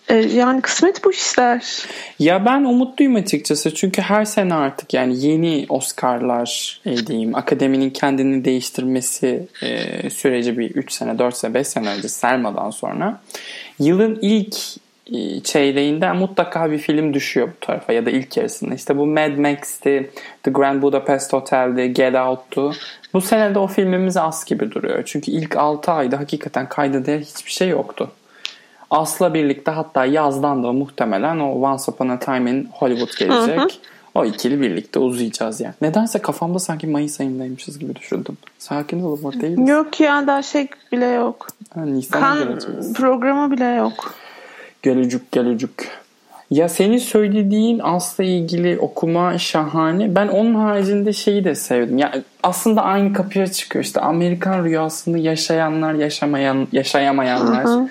Ee, 0.08 0.14
yani 0.14 0.60
kısmet 0.60 1.04
bu 1.04 1.12
işler. 1.12 1.86
Ya 2.18 2.44
ben 2.44 2.64
umutluyum 2.64 3.14
açıkçası 3.14 3.74
çünkü 3.74 4.02
her 4.02 4.24
sene 4.24 4.54
artık 4.54 4.94
yani 4.94 5.26
yeni 5.26 5.66
Oscar'lar 5.68 6.80
e, 6.86 7.06
diyeyim 7.06 7.34
akademinin 7.34 7.90
kendini 7.90 8.44
değiştirmesi 8.44 9.46
e, 9.62 10.10
süreci 10.10 10.58
bir 10.58 10.70
3 10.70 10.92
sene 10.92 11.18
4 11.18 11.36
sene 11.36 11.54
5 11.54 11.66
sene 11.66 11.88
önce 11.88 12.08
Selma'dan 12.08 12.70
sonra 12.70 13.20
yılın 13.78 14.18
ilk 14.22 14.56
e, 15.12 15.40
çeyreğinde 15.40 16.12
mutlaka 16.12 16.70
bir 16.70 16.78
film 16.78 17.14
düşüyor 17.14 17.48
bu 17.48 17.66
tarafa 17.66 17.92
ya 17.92 18.06
da 18.06 18.10
ilk 18.10 18.36
yarısında. 18.36 18.74
İşte 18.74 18.96
bu 18.98 19.06
Mad 19.06 19.38
Max'ti, 19.38 20.10
The 20.42 20.50
Grand 20.50 20.82
Budapest 20.82 21.32
Hotel'di, 21.32 21.92
Get 21.92 22.14
Out'tu. 22.14 22.72
Bu 23.14 23.20
senede 23.20 23.58
o 23.58 23.66
filmimiz 23.66 24.16
az 24.16 24.44
gibi 24.44 24.70
duruyor. 24.70 25.02
Çünkü 25.06 25.30
ilk 25.30 25.56
6 25.56 25.92
ayda 25.92 26.18
hakikaten 26.18 26.68
kayda 26.68 27.06
değer 27.06 27.20
hiçbir 27.20 27.50
şey 27.50 27.68
yoktu. 27.68 28.10
Asla 28.90 29.34
birlikte 29.34 29.70
hatta 29.70 30.04
yazdan 30.04 30.62
da 30.62 30.72
muhtemelen 30.72 31.38
o 31.38 31.52
Once 31.52 31.90
Upon 31.90 32.08
a 32.08 32.18
Time 32.18 32.50
in 32.50 32.68
Hollywood 32.72 33.18
gelecek. 33.18 33.58
Hı 33.58 33.62
hı. 33.62 33.68
O 34.14 34.24
ikili 34.24 34.60
birlikte 34.60 34.98
uzayacağız 34.98 35.60
yani. 35.60 35.74
Nedense 35.80 36.18
kafamda 36.18 36.58
sanki 36.58 36.86
Mayıs 36.86 37.20
ayındaymışız 37.20 37.78
gibi 37.78 37.96
düşündüm. 37.96 38.36
Sakin 38.58 39.02
olun 39.02 39.40
değil 39.40 39.68
Yok 39.68 40.00
ya 40.00 40.26
daha 40.26 40.42
şey 40.42 40.68
bile 40.92 41.06
yok. 41.06 41.46
Ha, 41.74 41.84
Nisan'a 41.84 42.20
kan 42.20 42.58
programı 42.94 43.50
bile 43.50 43.64
yok. 43.64 44.14
Gölücük 44.82 45.32
gölücük. 45.32 46.05
Ya 46.50 46.68
senin 46.68 46.98
söylediğin 46.98 47.80
Aslı 47.82 48.24
ilgili 48.24 48.78
okuma 48.78 49.38
şahane. 49.38 50.14
Ben 50.14 50.28
onun 50.28 50.54
haricinde 50.54 51.12
şeyi 51.12 51.44
de 51.44 51.54
sevdim. 51.54 51.98
Ya 51.98 52.12
aslında 52.42 52.82
aynı 52.82 53.12
kapıya 53.12 53.46
çıkıyor. 53.46 53.84
İşte 53.84 54.00
Amerikan 54.00 54.64
rüyasını 54.64 55.18
yaşayanlar, 55.18 55.94
yaşamayan, 55.94 56.68
yaşayamayanlar. 56.72 57.88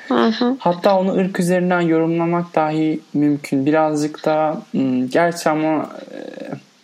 Hatta 0.59 0.99
onu 0.99 1.13
ırk 1.13 1.39
üzerinden 1.39 1.81
yorumlamak 1.81 2.55
dahi 2.55 2.99
mümkün. 3.13 3.65
Birazcık 3.65 4.25
da 4.25 4.61
hmm, 4.71 5.09
gerçi 5.09 5.49
ama 5.49 5.89
e, 6.11 6.19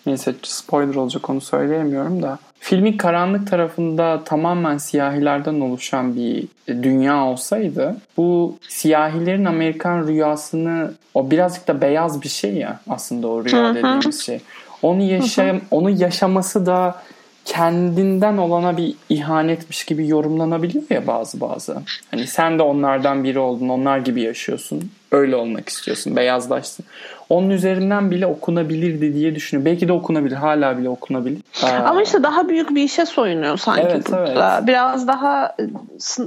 neyse 0.06 0.36
spoiler 0.44 0.96
olacak 0.96 1.30
onu 1.30 1.42
söyleyemiyorum 1.42 2.24
da. 2.24 2.40
Filmin 2.60 2.98
karanlık 2.98 3.48
tarafında 3.50 4.24
tamamen 4.24 4.78
siyahilerden 4.78 5.60
oluşan 5.60 6.16
bir 6.16 6.48
dünya 6.68 7.26
olsaydı 7.26 7.96
bu 8.18 8.56
siyahilerin 8.70 9.46
Amerikan 9.46 10.08
rüyasını 10.08 10.94
o 11.14 11.32
birazcık 11.32 11.68
da 11.68 11.82
beyaz 11.82 12.22
bir 12.22 12.30
şey 12.30 12.54
ya 12.54 12.80
aslında 12.90 13.28
o 13.28 13.46
rüya 13.46 13.76
dediğimiz 13.76 14.22
şey. 14.22 14.40
Onu 14.82 15.02
yaşam 15.02 15.62
onu 15.72 15.90
yaşaması 15.90 16.66
da 16.66 17.02
kendinden 17.46 18.38
olana 18.38 18.78
bir 18.78 18.94
ihanetmiş 19.10 19.86
gibi 19.86 20.08
yorumlanabiliyor 20.08 20.84
ya 20.90 21.08
bazı 21.08 21.42
bazı. 21.42 21.78
Hani 22.12 22.28
sen 22.28 22.60
de 22.60 22.64
onlardan 22.64 23.24
biri 23.24 23.40
oldun, 23.40 23.70
onlar 23.70 23.98
gibi 23.98 24.22
yaşıyorsun. 24.22 24.92
Öyle 25.12 25.36
olmak 25.36 25.70
istiyorsun, 25.70 26.16
beyazlaşsın. 26.16 26.86
Onun 27.30 27.50
üzerinden 27.50 28.12
bile 28.12 28.28
okunabilirdi 28.28 29.14
diye 29.14 29.36
düşünüyorum. 29.36 29.72
Belki 29.72 29.88
de 29.88 29.94
okunabilir, 29.94 30.36
hala 30.36 30.78
bile 30.78 30.90
okunabilir. 30.90 31.42
Ama 31.86 32.04
işte 32.04 32.24
daha 32.24 32.50
büyük 32.50 32.76
bir 32.76 32.84
işe 32.84 33.06
soyunuyor 33.06 33.58
sanki 33.58 33.82
evet, 33.82 34.12
burada. 34.12 34.58
Evet. 34.58 34.68
Biraz 34.68 35.08
daha 35.08 35.56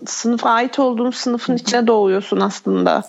sınıf 0.07 0.47
ait 0.47 0.79
olduğun 0.79 1.11
sınıfın 1.11 1.57
içine 1.57 1.87
doğuyorsun 1.87 2.41
aslında 2.41 3.03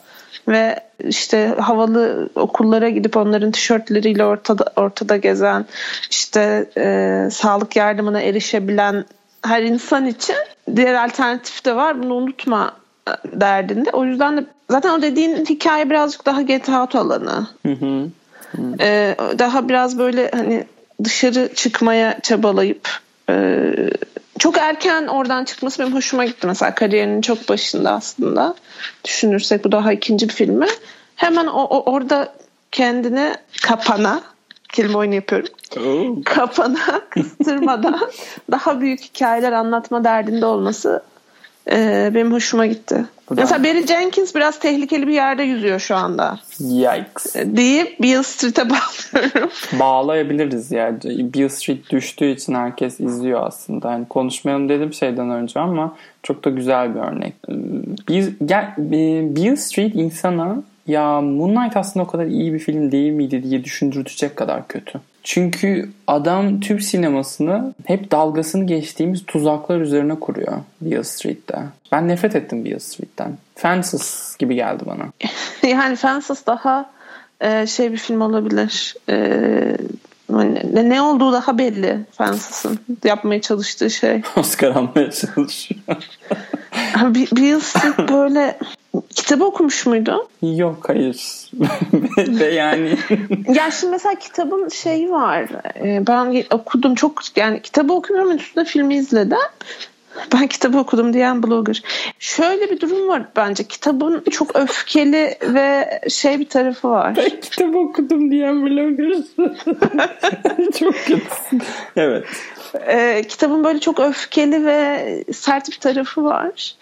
ve 0.48 0.80
işte 1.04 1.56
havalı 1.60 2.30
okullara 2.36 2.90
gidip 2.90 3.18
onların 3.18 3.52
tişörtleriyle 3.52 4.26
ortada 4.26 4.66
ortada 4.76 5.18
gezen 5.18 5.66
işte 6.10 6.70
e, 6.78 7.30
sağlık 7.32 7.76
yardımına 7.76 8.22
erişebilen 8.22 9.06
her 9.46 9.64
insan 9.64 10.06
için 10.06 10.36
diğer 10.76 11.06
alternatif 11.06 11.66
de 11.66 11.76
var 11.76 12.04
bunu 12.04 12.14
unutma 12.14 12.72
e, 13.08 13.12
derdinde. 13.42 13.90
O 13.92 14.06
yüzden 14.06 14.38
de 14.38 14.46
zaten 14.70 14.90
o 14.90 15.02
dediğin 15.02 15.46
hikaye 15.46 15.90
birazcık 15.90 16.26
daha 16.26 16.42
get 16.42 16.70
out 16.70 16.96
alanı. 16.96 17.48
Hı 17.66 17.72
hı. 17.72 18.08
Hı. 18.52 18.62
Ee, 18.80 19.16
daha 19.40 19.70
biraz 19.70 20.00
böyle 20.00 20.32
hani 20.32 20.66
dışarı 21.04 21.50
çıkmaya 21.56 22.20
çabalayıp 22.22 22.90
e, 23.30 23.62
çok 24.56 24.64
erken 24.64 25.08
oradan 25.08 25.44
çıkması 25.44 25.80
benim 25.80 25.96
hoşuma 25.96 26.26
gitti. 26.26 26.48
Mesela 26.48 26.76
kariyerinin 26.76 27.22
çok 27.22 27.50
başında 27.50 27.92
aslında 27.92 28.56
düşünürsek 29.06 29.66
bu 29.66 29.72
daha 29.72 29.94
ikinci 29.94 30.30
bir 30.30 30.34
filmi. 30.34 30.68
Hemen 31.16 31.48
o, 31.48 31.64
o 31.64 31.92
orada 31.92 32.34
kendine 32.72 33.36
kapana 33.62 34.22
kelime 34.74 34.98
oyunu 34.98 35.16
yapıyorum. 35.16 35.50
Oh. 35.78 36.24
Kapana 36.26 37.02
kıstırmadan 37.10 38.00
daha 38.52 38.82
büyük 38.82 39.02
hikayeler 39.02 39.52
anlatma 39.52 40.04
derdinde 40.04 40.46
olması 40.46 41.04
e, 41.72 42.12
benim 42.14 42.32
hoşuma 42.32 42.66
gitti. 42.66 43.06
Buradan. 43.30 43.44
Mesela 43.44 43.64
Barry 43.64 43.88
Jenkins 43.88 44.36
biraz 44.36 44.60
tehlikeli 44.60 45.08
bir 45.08 45.14
yerde 45.14 45.44
yüzüyor 45.44 45.80
şu 45.80 45.96
anda. 45.96 46.40
Yikes. 46.60 47.36
E, 47.36 47.58
deyip 47.58 48.00
Beale 48.00 48.24
Street'e 48.24 48.70
bağlıyorum. 48.70 49.50
Bağlayabiliriz 49.80 50.72
yani. 50.72 51.00
Beale 51.04 51.50
Street 51.50 51.90
düştüğü 51.90 52.26
için 52.26 52.54
herkes 52.54 53.00
izliyor 53.00 53.48
aslında. 53.48 53.92
Yani 53.92 54.06
konuşmayalım 54.08 54.70
dedim 54.70 54.94
şeyden 54.94 55.30
önce 55.30 55.60
ama 55.60 55.96
çok 56.24 56.46
da 56.46 56.50
güzel 56.50 56.96
bir 56.96 57.00
örnek. 57.00 57.34
Beale, 58.10 59.36
Beale 59.36 59.58
Street 59.58 59.96
insana 59.96 60.64
ya 60.88 61.22
Moonlight 61.22 61.78
aslında 61.78 62.04
o 62.04 62.08
kadar 62.08 62.26
iyi 62.26 62.54
bir 62.54 62.60
film 62.60 62.92
değil 62.92 63.12
miydi 63.12 63.44
diye 63.44 63.64
düşündürtecek 63.64 64.36
kadar 64.36 64.68
kötü. 64.68 65.00
Çünkü 65.26 65.90
adam 66.08 66.60
Türk 66.60 66.84
sinemasını 66.84 67.74
hep 67.86 68.12
dalgasını 68.12 68.68
geçtiğimiz 68.68 69.26
tuzaklar 69.26 69.80
üzerine 69.80 70.16
kuruyor 70.16 70.58
Beale 70.82 71.04
Street'te. 71.04 71.60
Ben 71.92 72.08
nefret 72.08 72.36
ettim 72.36 72.66
Beale 72.66 72.80
Street'ten. 72.80 73.38
Fences 73.56 74.36
gibi 74.40 74.56
geldi 74.56 74.84
bana. 74.86 75.04
yani 75.70 75.96
Fences 75.96 76.46
daha 76.46 76.90
e, 77.42 77.68
şey 77.68 77.92
bir 77.92 77.98
film 77.98 78.22
olabilir. 78.22 78.96
E, 79.10 79.18
ne, 80.30 80.90
ne 80.90 81.02
olduğu 81.02 81.34
daha 81.34 81.58
belli 81.58 82.00
Fences'ın 82.12 82.80
yapmaya 83.04 83.42
çalıştığı 83.42 83.90
şey. 83.90 84.22
Oscar 84.38 84.72
almaya 84.72 85.12
çalışıyor. 85.12 85.82
Beale 87.36 87.60
Street 87.60 88.10
böyle 88.10 88.58
Kitabı 89.16 89.46
okumuş 89.46 89.86
muydu? 89.86 90.28
Yok 90.42 90.90
hayır. 90.90 91.50
Ve 92.18 92.46
yani. 92.46 92.98
ya 93.56 93.72
şimdi 93.72 93.92
mesela 93.92 94.16
kitabın 94.16 94.70
şeyi 94.70 95.12
var. 95.12 95.50
Ee, 95.80 96.08
ben 96.08 96.44
okudum 96.52 96.96
çok 96.96 97.22
yani 97.36 97.62
kitabı 97.62 97.94
okumuyorum 97.94 98.36
üstüne 98.36 98.66
filmi 98.66 98.96
izledim. 98.96 99.38
Ben 100.34 100.48
kitabı 100.48 100.78
okudum 100.78 101.14
diyen 101.14 101.44
blogger. 101.44 101.84
Şöyle 102.20 102.72
bir 102.72 102.80
durum 102.80 103.08
var 103.08 103.24
bence. 103.36 103.64
Kitabın 103.64 104.24
çok 104.32 104.56
öfkeli 104.56 105.38
ve 105.42 106.00
şey 106.10 106.40
bir 106.40 106.50
tarafı 106.50 106.90
var. 106.90 107.16
Ben 107.18 107.40
kitabı 107.42 107.78
okudum 107.78 108.32
diyen 108.32 108.66
blogger. 108.66 109.16
çok 110.80 110.96
kötüsün. 110.96 111.62
Evet. 111.96 112.26
Ee, 112.88 113.24
kitabın 113.30 113.64
böyle 113.64 113.80
çok 113.80 114.00
öfkeli 114.00 114.66
ve 114.66 115.24
sert 115.34 115.72
bir 115.72 115.78
tarafı 115.78 116.24
var 116.24 116.76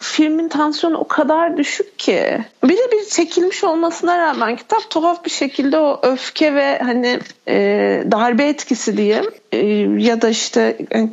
filmin 0.00 0.48
tansiyonu 0.48 0.98
o 0.98 1.08
kadar 1.08 1.56
düşük 1.56 1.98
ki. 1.98 2.44
Bir 2.64 2.76
de 2.76 2.92
bir 2.92 3.04
çekilmiş 3.10 3.64
olmasına 3.64 4.18
rağmen 4.18 4.56
kitap 4.56 4.90
tuhaf 4.90 5.24
bir 5.24 5.30
şekilde 5.30 5.78
o 5.78 6.00
öfke 6.02 6.54
ve 6.54 6.78
hani 6.78 7.18
e, 7.48 7.56
darbe 8.10 8.44
etkisi 8.48 8.96
diyeyim 8.96 9.30
e, 9.52 9.58
ya 10.02 10.22
da 10.22 10.28
işte 10.28 10.76
yani, 10.90 11.10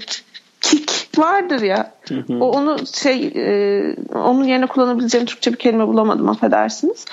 kick 0.62 1.20
vardır 1.20 1.62
ya. 1.62 1.92
O 2.40 2.52
onu 2.52 2.78
şey 2.94 3.32
e, 3.36 3.96
onun 4.16 4.44
yerine 4.44 4.66
kullanabileceğim 4.66 5.26
Türkçe 5.26 5.52
bir 5.54 5.58
kelime 5.58 5.88
bulamadım 5.88 6.30
affedersiniz. 6.30 7.06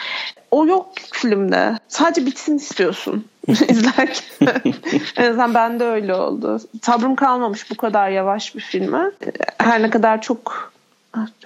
O 0.50 0.66
yok 0.66 0.92
filmde. 1.12 1.78
Sadece 1.88 2.26
bitsin 2.26 2.56
istiyorsun 2.56 3.24
izlerken. 3.48 4.24
en 5.16 5.30
azından 5.30 5.54
bende 5.54 5.84
öyle 5.84 6.14
oldu. 6.14 6.60
Sabrım 6.82 7.16
kalmamış 7.16 7.70
bu 7.70 7.74
kadar 7.74 8.10
yavaş 8.10 8.54
bir 8.54 8.60
filme. 8.60 9.10
Her 9.58 9.82
ne 9.82 9.90
kadar 9.90 10.20
çok 10.20 10.73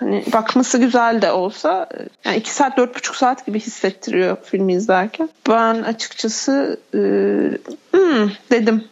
hani 0.00 0.24
bakması 0.32 0.78
güzel 0.78 1.22
de 1.22 1.32
olsa 1.32 1.88
yani 2.24 2.36
iki 2.36 2.50
saat 2.50 2.76
dört 2.76 2.96
buçuk 2.96 3.16
saat 3.16 3.46
gibi 3.46 3.60
hissettiriyor 3.60 4.36
filmi 4.44 4.72
izlerken. 4.72 5.28
Ben 5.48 5.82
açıkçası 5.82 6.80
e, 6.94 6.98
hmm, 7.92 8.30
dedim. 8.50 8.84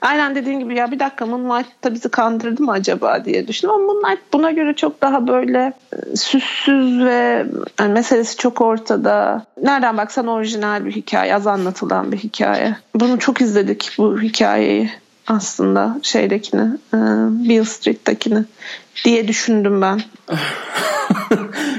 Aynen 0.00 0.34
dediğin 0.34 0.58
gibi 0.58 0.76
ya 0.76 0.90
bir 0.90 0.98
dakika 0.98 1.26
Moonlight 1.26 1.84
da 1.84 1.94
bizi 1.94 2.08
kandırdı 2.08 2.62
mı 2.62 2.72
acaba 2.72 3.24
diye 3.24 3.48
düşündüm. 3.48 3.74
Ama 3.74 3.84
Moonlight 3.84 4.32
buna 4.32 4.50
göre 4.50 4.74
çok 4.74 5.02
daha 5.02 5.28
böyle 5.28 5.72
e, 5.92 6.16
süssüz 6.16 7.04
ve 7.04 7.46
yani 7.80 7.92
meselesi 7.92 8.36
çok 8.36 8.60
ortada. 8.60 9.46
Nereden 9.62 9.96
baksan 9.96 10.26
orijinal 10.26 10.84
bir 10.84 10.92
hikaye, 10.92 11.34
az 11.34 11.46
anlatılan 11.46 12.12
bir 12.12 12.16
hikaye. 12.16 12.76
Bunu 12.94 13.18
çok 13.18 13.40
izledik 13.40 13.94
bu 13.98 14.20
hikayeyi 14.20 14.90
aslında 15.26 16.00
şeydekini, 16.02 16.78
e, 16.94 16.98
Beale 17.48 17.64
Street'tekini 17.64 18.44
diye 19.04 19.28
düşündüm 19.28 19.82
ben. 19.82 20.00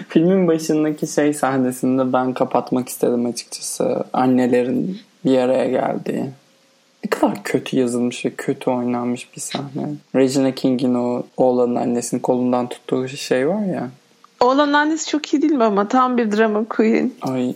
Filmin 0.09 0.47
başındaki 0.47 1.07
şey 1.07 1.33
sahnesinde 1.33 2.13
ben 2.13 2.33
kapatmak 2.33 2.89
istedim 2.89 3.25
açıkçası. 3.25 4.03
Annelerin 4.13 4.99
bir 5.25 5.37
araya 5.37 5.69
geldiği. 5.69 6.29
Ne 7.03 7.09
kadar 7.09 7.43
kötü 7.43 7.77
yazılmış 7.77 8.25
ve 8.25 8.29
kötü 8.37 8.69
oynanmış 8.69 9.35
bir 9.35 9.41
sahne. 9.41 9.87
Regina 10.15 10.51
King'in 10.51 10.95
o 10.95 11.23
oğlanın 11.37 11.75
annesinin 11.75 12.21
kolundan 12.21 12.69
tuttuğu 12.69 13.07
şey 13.07 13.47
var 13.47 13.65
ya. 13.65 13.89
Oğlanın 14.43 14.73
annesi 14.73 15.09
çok 15.09 15.33
iyi 15.33 15.41
değil 15.41 15.53
mi 15.53 15.63
ama 15.63 15.87
tam 15.87 16.17
bir 16.17 16.31
drama 16.31 16.65
queen. 16.65 17.11
Ay 17.21 17.53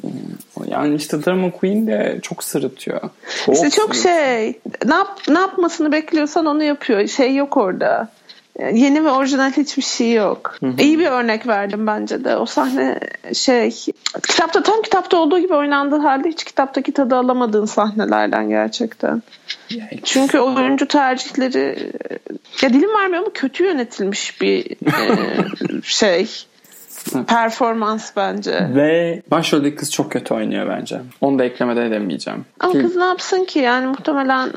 yani 0.67 0.96
işte 0.96 1.25
drama 1.25 1.51
queen 1.51 1.88
de 1.88 2.20
çok 2.22 2.44
sırıtıyor. 2.44 3.01
Çok 3.46 3.56
işte 3.56 3.70
çok 3.70 3.96
sırıtıyor. 3.96 4.15
şey 4.15 4.60
ne, 4.86 4.96
yap, 4.96 5.20
ne 5.29 5.39
yapmasını 5.39 5.91
bekliyorsan 5.91 6.46
onu 6.46 6.63
yapıyor. 6.63 7.08
Şey 7.08 7.36
yok 7.36 7.58
orada. 7.58 8.10
Yeni 8.74 9.06
ve 9.06 9.10
orijinal 9.10 9.51
hiçbir 9.51 9.82
şey 9.82 10.13
yok. 10.13 10.56
Hı 10.60 10.65
hı. 10.65 10.82
İyi 10.82 11.00
bir 11.00 11.08
örnek 11.08 11.48
verdim 11.48 11.88
bence 11.88 12.24
de. 12.24 12.36
O 12.36 12.46
sahne 12.46 13.00
şey 13.34 13.75
kitapta 14.27 14.63
tam 14.63 14.82
kitapta 14.82 15.17
olduğu 15.17 15.39
gibi 15.39 15.53
oynandığı 15.53 15.98
halde 15.98 16.29
hiç 16.29 16.44
kitaptaki 16.44 16.91
tadı 16.91 17.15
alamadığın 17.15 17.65
sahnelerden 17.65 18.50
gerçekten. 18.50 19.24
Yikes. 19.70 20.00
Çünkü 20.03 20.39
oyuncu 20.39 20.88
tercihleri 20.88 21.91
ya 22.62 22.74
dilim 22.74 22.89
vermiyor 22.89 23.24
ama 23.24 23.34
kötü 23.34 23.63
yönetilmiş 23.63 24.41
bir 24.41 24.72
e, 24.72 25.82
şey 25.84 26.47
performans 27.28 28.12
bence. 28.16 28.70
Ve 28.76 29.22
başroldeki 29.32 29.76
kız 29.76 29.92
çok 29.92 30.12
kötü 30.12 30.34
oynuyor 30.34 30.70
bence. 30.70 31.02
Onu 31.22 31.40
da 31.40 31.44
eklemeden 31.44 31.86
edemeyeceğim. 31.86 32.46
Ama 32.60 32.74
kız 32.74 32.96
ne 32.96 33.04
yapsın 33.04 33.46
ki? 33.46 33.60
Yani 33.60 33.88
muhtemelen 33.88 34.52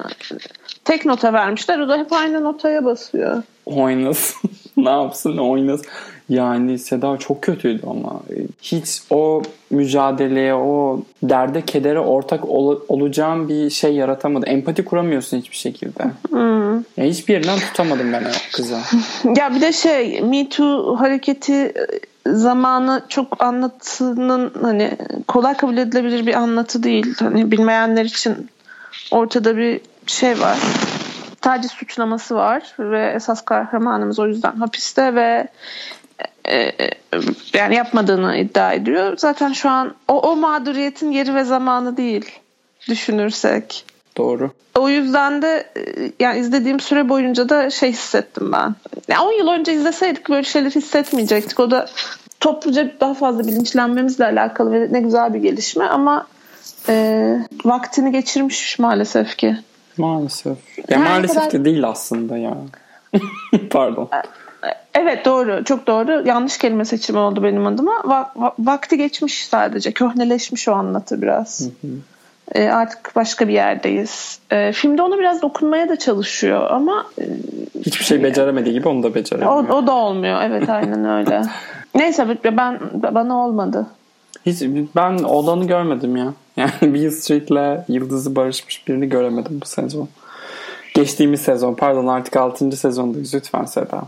tek 0.84 1.06
nota 1.06 1.32
vermişler. 1.32 1.78
O 1.78 1.88
da 1.88 1.98
hep 1.98 2.12
aynı 2.12 2.44
notaya 2.44 2.84
basıyor. 2.84 3.42
Oynasın. 3.66 4.50
ne 4.76 4.90
yapsın 4.90 5.38
oynasın. 5.38 5.86
Yani 6.30 6.78
Seda 6.78 7.16
çok 7.16 7.42
kötüydü 7.42 7.82
ama. 7.86 8.20
Hiç 8.62 9.02
o 9.10 9.42
mücadeleye, 9.70 10.54
o 10.54 11.02
derde, 11.22 11.64
kedere 11.64 12.00
ortak 12.00 12.48
ol, 12.48 12.80
olacağım 12.88 13.48
bir 13.48 13.70
şey 13.70 13.94
yaratamadı. 13.94 14.46
Empati 14.46 14.84
kuramıyorsun 14.84 15.38
hiçbir 15.38 15.56
şekilde. 15.56 16.04
Hmm. 16.28 16.74
Ya 16.76 17.04
hiçbir 17.04 17.34
yerinden 17.34 17.58
tutamadım 17.58 18.12
ben 18.12 18.24
o 18.24 18.52
kızı. 18.52 18.78
ya 19.36 19.54
bir 19.54 19.60
de 19.60 19.72
şey 19.72 20.20
Me 20.20 20.48
Too 20.48 20.96
hareketi 21.00 21.72
zamanı 22.26 23.02
çok 23.08 23.42
anlatının 23.42 24.52
hani 24.62 24.96
kolay 25.28 25.56
kabul 25.56 25.76
edilebilir 25.76 26.26
bir 26.26 26.34
anlatı 26.34 26.82
değil. 26.82 27.14
Hani 27.18 27.50
bilmeyenler 27.50 28.04
için 28.04 28.50
ortada 29.10 29.56
bir 29.56 29.80
şey 30.06 30.40
var. 30.40 30.58
Taciz 31.40 31.70
suçlaması 31.70 32.34
var 32.34 32.62
ve 32.78 33.12
esas 33.16 33.44
kahramanımız 33.44 34.18
o 34.18 34.26
yüzden 34.26 34.56
hapiste 34.56 35.14
ve 35.14 35.48
e, 36.48 36.72
yani 37.54 37.74
yapmadığını 37.74 38.36
iddia 38.36 38.72
ediyor. 38.72 39.16
Zaten 39.16 39.52
şu 39.52 39.70
an 39.70 39.94
o, 40.08 40.20
o 40.30 40.36
mağduriyetin 40.36 41.10
yeri 41.10 41.34
ve 41.34 41.44
zamanı 41.44 41.96
değil 41.96 42.30
düşünürsek. 42.88 43.84
Doğru. 44.16 44.50
O 44.78 44.88
yüzden 44.88 45.42
de 45.42 45.66
yani 46.20 46.38
izlediğim 46.38 46.80
süre 46.80 47.08
boyunca 47.08 47.48
da 47.48 47.70
şey 47.70 47.92
hissettim 47.92 48.52
ben. 48.52 48.74
Yani 49.08 49.20
10 49.20 49.32
yıl 49.32 49.48
önce 49.48 49.72
izleseydik 49.72 50.28
böyle 50.28 50.42
şeyler 50.42 50.70
hissetmeyecektik. 50.70 51.60
O 51.60 51.70
da 51.70 51.88
topluca 52.40 52.90
daha 53.00 53.14
fazla 53.14 53.46
bilinçlenmemizle 53.46 54.24
alakalı 54.24 54.72
ve 54.72 54.88
ne 54.90 55.00
güzel 55.00 55.34
bir 55.34 55.38
gelişme 55.38 55.84
ama 55.84 56.26
e, 56.88 57.36
vaktini 57.64 58.12
geçirmiş 58.12 58.78
maalesef 58.78 59.36
ki. 59.36 59.56
Maalesef. 59.96 60.58
Ya 60.88 61.00
Her 61.00 61.10
maalesef 61.10 61.36
kadar... 61.36 61.52
de 61.52 61.64
değil 61.64 61.88
aslında 61.88 62.38
ya. 62.38 62.56
Pardon. 63.70 64.08
Evet 64.94 65.24
doğru. 65.24 65.64
Çok 65.64 65.86
doğru. 65.86 66.22
Yanlış 66.28 66.58
kelime 66.58 66.84
seçimi 66.84 67.18
oldu 67.18 67.42
benim 67.42 67.66
adıma. 67.66 67.92
Va- 67.92 68.32
va- 68.36 68.52
vakti 68.58 68.96
geçmiş 68.96 69.46
sadece. 69.46 69.92
Köhneleşmiş 69.92 70.68
o 70.68 70.72
anlatı 70.72 71.22
biraz. 71.22 71.60
Hı 71.60 71.86
hı. 71.86 71.92
E, 72.54 72.68
artık 72.68 73.16
başka 73.16 73.48
bir 73.48 73.52
yerdeyiz. 73.52 74.38
E, 74.50 74.72
filmde 74.72 75.02
onu 75.02 75.18
biraz 75.18 75.42
dokunmaya 75.42 75.88
da 75.88 75.96
çalışıyor 75.98 76.70
ama 76.70 77.06
e, 77.20 77.24
hiçbir 77.86 78.04
şey 78.04 78.22
beceremediği 78.22 78.74
gibi 78.74 78.88
onu 78.88 79.02
da 79.02 79.14
beceremiyor. 79.14 79.52
O, 79.52 79.74
o 79.74 79.86
da 79.86 79.92
olmuyor. 79.92 80.42
Evet 80.42 80.68
aynen 80.68 81.04
öyle. 81.04 81.42
Neyse 81.94 82.36
ben 82.44 82.80
bana 82.94 83.36
olmadı. 83.36 83.86
Hiç 84.46 84.62
ben 84.96 85.18
olanı 85.18 85.66
görmedim 85.66 86.16
ya. 86.16 86.32
Yani 86.56 86.94
Beale 86.94 87.10
Street'le 87.10 87.88
Yıldız'ı 87.88 88.36
barışmış 88.36 88.88
birini 88.88 89.08
göremedim 89.08 89.60
bu 89.62 89.66
sezon. 89.66 90.08
Geçtiğimiz 90.94 91.40
sezon 91.40 91.74
pardon 91.74 92.06
artık 92.06 92.36
6. 92.36 92.72
sezondayız 92.76 93.34
lütfen 93.34 93.64
Seda. 93.64 94.02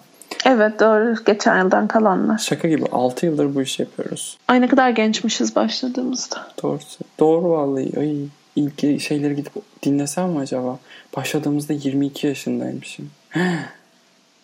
Evet 0.44 0.80
doğru. 0.80 1.14
Geçen 1.26 1.58
yıldan 1.58 1.88
kalanlar. 1.88 2.38
Şaka 2.38 2.68
gibi 2.68 2.84
6 2.92 3.26
yıldır 3.26 3.54
bu 3.54 3.62
işi 3.62 3.82
yapıyoruz. 3.82 4.38
Ay 4.48 4.60
ne 4.60 4.68
kadar 4.68 4.90
gençmişiz 4.90 5.56
başladığımızda. 5.56 6.36
Doğrusu. 6.62 7.04
Doğru 7.20 7.50
vallahi. 7.50 8.00
Ay, 8.00 8.16
ilk 8.56 9.00
şeyleri 9.00 9.36
gidip 9.36 9.52
dinlesem 9.82 10.30
mi 10.30 10.38
acaba? 10.38 10.78
Başladığımızda 11.16 11.72
22 11.72 12.26
yaşındaymışım. 12.26 13.10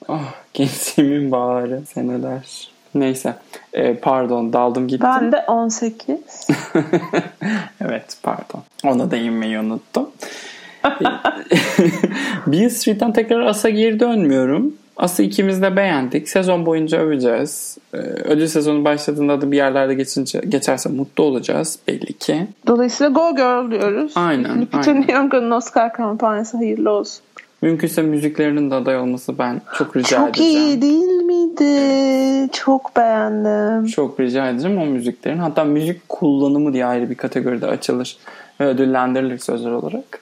ah 0.09 0.35
gençliğimin 0.55 1.33
bağrı 1.33 1.83
seneler. 1.95 2.71
Neyse. 2.95 3.35
Ee, 3.73 3.95
pardon 3.95 4.53
daldım 4.53 4.89
gittim. 4.89 5.09
Ben 5.15 5.33
de 5.33 5.37
18. 5.37 6.17
evet 7.81 8.19
pardon. 8.23 8.63
Ona 8.85 9.11
da 9.11 9.17
inmeyi 9.17 9.59
unuttum. 9.59 10.11
Beale 12.47 12.71
Street'ten 12.71 13.13
tekrar 13.13 13.41
As'a 13.41 13.71
geri 13.71 14.01
dönmüyorum. 14.01 14.75
As'ı 14.99 15.23
ikimiz 15.23 15.63
de 15.63 15.77
beğendik. 15.77 16.29
Sezon 16.29 16.67
boyunca 16.67 16.99
öveceğiz. 16.99 17.79
Ee, 17.95 17.97
ödül 17.99 18.47
sezonu 18.47 18.85
başladığında 18.85 19.41
da 19.41 19.51
bir 19.53 19.57
yerlerde 19.57 19.95
geçince, 19.95 20.41
geçerse 20.49 20.89
mutlu 20.89 21.25
olacağız 21.25 21.79
belli 21.89 22.13
ki. 22.13 22.47
Dolayısıyla 22.67 23.13
Go 23.13 23.37
Girl 23.37 23.71
diyoruz. 23.71 24.13
Aynen. 24.15 24.61
Lupita 24.61 24.93
Nyong'un 24.93 25.51
Oscar 25.51 25.93
kampanyası 25.93 26.57
hayırlı 26.57 26.91
olsun. 26.91 27.23
Mümkünse 27.63 28.03
müziklerinin 28.03 28.71
de 28.71 28.75
aday 28.75 28.99
olması 28.99 29.39
ben 29.39 29.61
çok 29.79 29.97
rica 29.97 30.17
çok 30.17 30.29
edeceğim. 30.29 30.53
Çok 30.53 30.69
iyi 30.69 30.83
değil 30.83 31.23
miydi? 31.23 32.53
Çok 32.53 32.97
beğendim. 32.97 33.87
Çok 33.87 34.21
rica 34.21 34.49
edeceğim 34.49 34.79
o 34.79 34.87
müziklerin. 34.87 35.39
Hatta 35.39 35.65
müzik 35.65 36.09
kullanımı 36.09 36.73
diye 36.73 36.87
ayrı 36.87 37.11
bir 37.11 37.15
kategoride 37.15 37.67
açılır 37.67 38.17
ve 38.61 38.67
ödüllendirilir 38.67 39.39
sözler 39.39 39.71
olarak. 39.71 40.21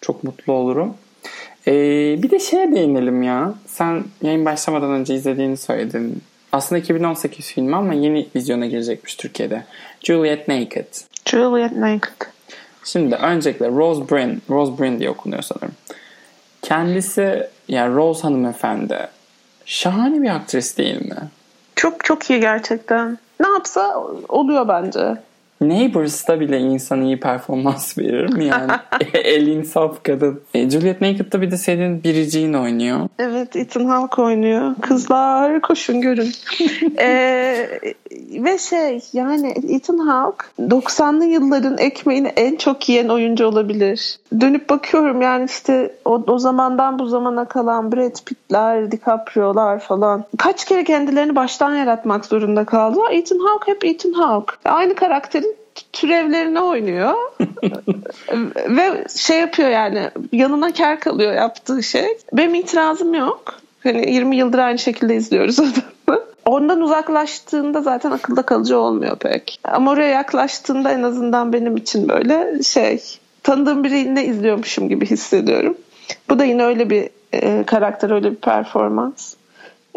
Çok 0.00 0.24
mutlu 0.24 0.52
olurum. 0.52 0.94
Ee, 1.68 2.22
bir 2.22 2.30
de 2.30 2.38
şeye 2.38 2.72
değinelim 2.72 3.22
ya. 3.22 3.54
Sen 3.66 4.04
yayın 4.22 4.44
başlamadan 4.44 4.90
önce 4.90 5.14
izlediğini 5.14 5.56
söyledin. 5.56 6.22
Aslında 6.52 6.78
2018 6.78 7.46
filmi 7.46 7.76
ama 7.76 7.94
yeni 7.94 8.28
vizyona 8.36 8.66
girecekmiş 8.66 9.14
Türkiye'de. 9.14 9.64
Juliet 10.00 10.48
Naked. 10.48 10.86
Juliet 11.24 11.72
Naked. 11.72 12.28
Şimdi 12.84 13.14
öncelikle 13.14 13.68
Rose 13.68 14.08
Byrne, 14.08 14.36
Rose 14.50 14.82
Byrne 14.82 14.98
diye 14.98 15.10
okunuyor 15.10 15.42
sanırım. 15.42 15.74
Kendisi 16.62 17.46
yani 17.68 17.94
Rose 17.94 18.22
hanımefendi 18.22 19.08
şahane 19.64 20.22
bir 20.22 20.28
aktris 20.28 20.78
değil 20.78 21.02
mi? 21.02 21.16
Çok 21.76 22.04
çok 22.04 22.30
iyi 22.30 22.40
gerçekten. 22.40 23.18
Ne 23.40 23.48
yapsa 23.48 24.02
oluyor 24.28 24.68
bence. 24.68 25.16
Neighbors'ta 25.60 26.40
bile 26.40 26.58
insan 26.60 27.02
iyi 27.02 27.20
performans 27.20 27.98
verir 27.98 28.32
mi 28.32 28.44
yani? 28.44 28.72
El 29.14 29.46
insaf 29.46 30.04
kadın. 30.04 30.40
E, 30.54 30.70
Juliet 30.70 31.00
Naked'da 31.00 31.40
bir 31.40 31.50
de 31.50 31.56
senin 31.56 32.02
biriciğin 32.02 32.52
oynuyor. 32.52 33.08
Evet 33.18 33.56
Ethan 33.56 33.84
Hawke 33.84 34.22
oynuyor. 34.22 34.74
Kızlar 34.80 35.60
koşun 35.60 36.00
görün. 36.00 36.32
e, 36.98 37.68
ve 38.30 38.58
şey 38.58 39.00
yani 39.12 39.54
Ethan 39.68 39.98
Hawke 39.98 40.46
90'lı 40.58 41.24
yılların 41.24 41.78
ekmeğini 41.78 42.28
en 42.28 42.56
çok 42.56 42.88
yiyen 42.88 43.08
oyuncu 43.08 43.46
olabilir. 43.46 44.18
Dönüp 44.40 44.70
bakıyorum 44.70 45.22
yani 45.22 45.44
işte 45.44 45.94
o, 46.04 46.24
o 46.26 46.38
zamandan 46.38 46.98
bu 46.98 47.06
zamana 47.06 47.44
kalan 47.44 47.92
Brad 47.92 48.24
Pitt'ler, 48.26 48.92
DiCaprio'lar 48.92 49.78
falan. 49.78 50.24
Kaç 50.38 50.64
kere 50.64 50.84
kendilerini 50.84 51.36
baştan 51.36 51.74
yaratmak 51.74 52.24
zorunda 52.24 52.64
kaldılar. 52.64 53.10
Ethan 53.10 53.38
Hawke 53.38 53.72
hep 53.72 53.84
Ethan 53.84 54.12
Hawke. 54.12 54.52
Aynı 54.64 54.94
karakterin 54.94 55.56
türevlerini 55.92 56.60
oynuyor. 56.60 57.14
Ve 58.68 59.04
şey 59.16 59.40
yapıyor 59.40 59.68
yani 59.68 60.10
yanına 60.32 60.72
kar 60.72 61.00
kalıyor 61.00 61.34
yaptığı 61.34 61.82
şey. 61.82 62.18
Benim 62.32 62.54
itirazım 62.54 63.14
yok. 63.14 63.54
Hani 63.82 64.12
20 64.12 64.36
yıldır 64.36 64.58
aynı 64.58 64.78
şekilde 64.78 65.16
izliyoruz 65.16 65.60
adamı. 65.60 66.20
Ondan 66.46 66.80
uzaklaştığında 66.80 67.80
zaten 67.80 68.10
akılda 68.10 68.42
kalıcı 68.42 68.78
olmuyor 68.78 69.16
pek. 69.16 69.60
Ama 69.64 69.90
oraya 69.90 70.08
yaklaştığında 70.08 70.92
en 70.92 71.02
azından 71.02 71.52
benim 71.52 71.76
için 71.76 72.08
böyle 72.08 72.62
şey 72.62 73.00
tanıdığım 73.42 73.84
birini 73.84 74.22
izliyormuşum 74.22 74.88
gibi 74.88 75.06
hissediyorum. 75.06 75.76
Bu 76.30 76.38
da 76.38 76.44
yine 76.44 76.64
öyle 76.64 76.90
bir 76.90 77.08
e, 77.32 77.64
karakter, 77.66 78.10
öyle 78.10 78.30
bir 78.30 78.36
performans. 78.36 79.34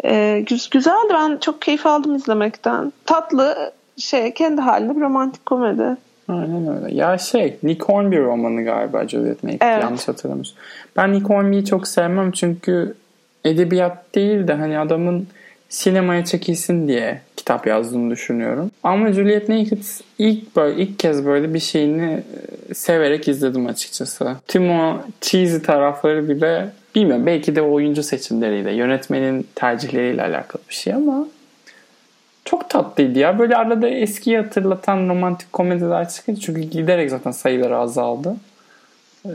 E, 0.04 0.44
güzeldi. 0.70 1.14
Ben 1.14 1.36
çok 1.36 1.62
keyif 1.62 1.86
aldım 1.86 2.14
izlemekten. 2.14 2.92
Tatlı 3.06 3.72
şey 3.96 4.34
kendi 4.34 4.60
halinde 4.60 4.96
bir 4.96 5.00
romantik 5.00 5.46
komedi. 5.46 5.96
Aynen 6.28 6.76
öyle. 6.76 6.94
Ya 6.94 7.18
şey 7.18 7.58
Nick 7.62 7.84
Hornby 7.84 8.16
romanı 8.16 8.64
galiba 8.64 9.08
Juliet 9.08 9.42
Makepeace 9.42 9.72
evet. 9.72 9.84
yanlış 9.84 10.08
hatırlamıyorsun. 10.08 10.56
Ben 10.96 11.12
Nick 11.12 11.34
Hornby'yi 11.34 11.64
çok 11.64 11.88
sevmem 11.88 12.32
çünkü 12.32 12.94
edebiyat 13.44 14.14
değil 14.14 14.48
de 14.48 14.54
hani 14.54 14.78
adamın 14.78 15.28
sinemaya 15.70 16.24
çekilsin 16.24 16.88
diye 16.88 17.20
kitap 17.36 17.66
yazdığını 17.66 18.10
düşünüyorum. 18.10 18.70
Ama 18.82 19.12
Juliet 19.12 19.48
Naked 19.48 19.82
ilk 20.18 20.56
böyle 20.56 20.82
ilk 20.82 20.98
kez 20.98 21.26
böyle 21.26 21.54
bir 21.54 21.58
şeyini 21.58 22.22
e, 22.70 22.74
severek 22.74 23.28
izledim 23.28 23.66
açıkçası. 23.66 24.36
Tüm 24.48 24.70
o 24.70 25.02
cheesy 25.20 25.58
tarafları 25.58 26.28
bile 26.28 26.68
bilmiyorum 26.94 27.26
belki 27.26 27.56
de 27.56 27.62
oyuncu 27.62 28.02
seçimleriyle, 28.02 28.72
yönetmenin 28.72 29.46
tercihleriyle 29.54 30.22
alakalı 30.22 30.62
bir 30.68 30.74
şey 30.74 30.94
ama 30.94 31.26
çok 32.44 32.70
tatlıydı 32.70 33.18
ya. 33.18 33.38
Böyle 33.38 33.56
arada 33.56 33.88
eskiyi 33.88 34.38
hatırlatan 34.38 35.08
romantik 35.08 35.52
komediler 35.52 36.08
çıkınca 36.08 36.40
çünkü 36.40 36.60
giderek 36.60 37.10
zaten 37.10 37.30
sayıları 37.30 37.76
azaldı. 37.76 38.36
Ee, 39.26 39.30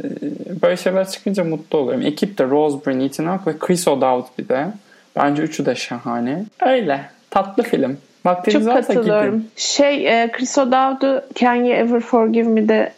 böyle 0.61 0.77
şeyler 0.77 1.09
çıkınca 1.09 1.43
mutlu 1.43 1.77
oluyorum. 1.77 2.05
Ekip 2.05 2.37
de 2.37 2.43
Rose 2.43 2.77
Byrne, 2.85 3.05
Ethan 3.05 3.25
Hawke 3.25 3.51
ve 3.51 3.59
Chris 3.59 3.87
O'Dowd 3.87 4.25
bir 4.39 4.49
de. 4.49 4.67
Bence 5.15 5.43
üçü 5.43 5.65
de 5.65 5.75
şahane. 5.75 6.45
Öyle. 6.61 7.01
Tatlı 7.31 7.63
film. 7.63 7.97
Vaktiniz 8.25 8.65
Çok 8.65 8.73
katılıyorum. 8.73 9.35
Gidin. 9.35 9.49
Şey 9.55 10.23
e, 10.23 10.31
Chris 10.31 10.57
O'Dowd'u 10.57 11.21
Can 11.35 11.55
You 11.55 11.73
Ever 11.73 11.99
Forgive 11.99 12.47
Me'de 12.47 12.93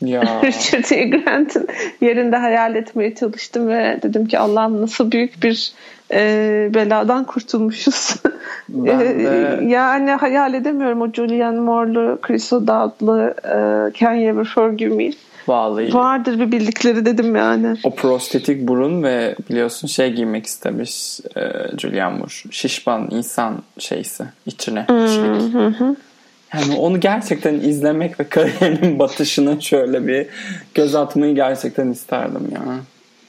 ya. 0.00 0.22
Richard 0.44 0.90
E. 0.90 1.08
Grant'ın 1.08 1.68
yerinde 2.00 2.36
hayal 2.36 2.74
etmeye 2.74 3.14
çalıştım 3.14 3.68
ve 3.68 3.98
dedim 4.02 4.26
ki 4.26 4.38
Allah'ım 4.38 4.82
nasıl 4.82 5.12
büyük 5.12 5.42
bir 5.42 5.72
e, 6.12 6.70
beladan 6.74 7.24
kurtulmuşuz. 7.24 8.14
Ben 8.68 9.00
de... 9.00 9.64
yani 9.66 10.10
hayal 10.10 10.54
edemiyorum 10.54 11.00
o 11.00 11.12
Julianne 11.12 11.60
Moore'lu, 11.60 12.18
Chris 12.22 12.52
O'Dowd'lu 12.52 13.34
e, 13.44 13.92
Can 13.94 14.12
You 14.12 14.34
Ever 14.34 14.44
Forgive 14.44 14.94
Me. 14.94 15.10
Vallahi. 15.48 15.94
Vardır 15.94 16.40
bir 16.40 16.52
bildikleri 16.52 17.06
dedim 17.06 17.36
yani. 17.36 17.76
O 17.84 17.94
prostetik 17.94 18.68
burun 18.68 19.02
ve 19.02 19.36
biliyorsun 19.50 19.88
şey 19.88 20.12
giymek 20.12 20.46
istemiş 20.46 21.20
e, 21.36 21.40
Julianne 21.78 22.18
Moore. 22.18 22.32
Şişman 22.50 23.08
insan 23.10 23.62
şeysi 23.78 24.24
içine. 24.46 24.86
Hı 24.88 25.66
hı. 25.66 25.96
Yani 26.54 26.76
onu 26.76 27.00
gerçekten 27.00 27.54
izlemek 27.54 28.20
ve 28.20 28.28
kariyerinin 28.28 28.98
batışına 28.98 29.60
şöyle 29.60 30.06
bir 30.06 30.26
göz 30.74 30.94
atmayı 30.94 31.34
gerçekten 31.34 31.90
isterdim 31.90 32.48
ya. 32.52 32.60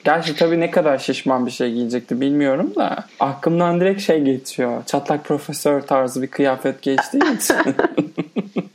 Gerçi 0.03 0.35
tabii 0.35 0.59
ne 0.59 0.71
kadar 0.71 0.97
şişman 0.97 1.45
bir 1.45 1.51
şey 1.51 1.73
giyecekti 1.73 2.21
bilmiyorum 2.21 2.73
da 2.75 3.03
aklımdan 3.19 3.79
direkt 3.79 4.01
şey 4.01 4.21
geçiyor. 4.21 4.83
Çatlak 4.85 5.25
profesör 5.25 5.81
tarzı 5.81 6.21
bir 6.21 6.27
kıyafet 6.27 6.81
geçtiği 6.81 7.35
için. 7.35 7.55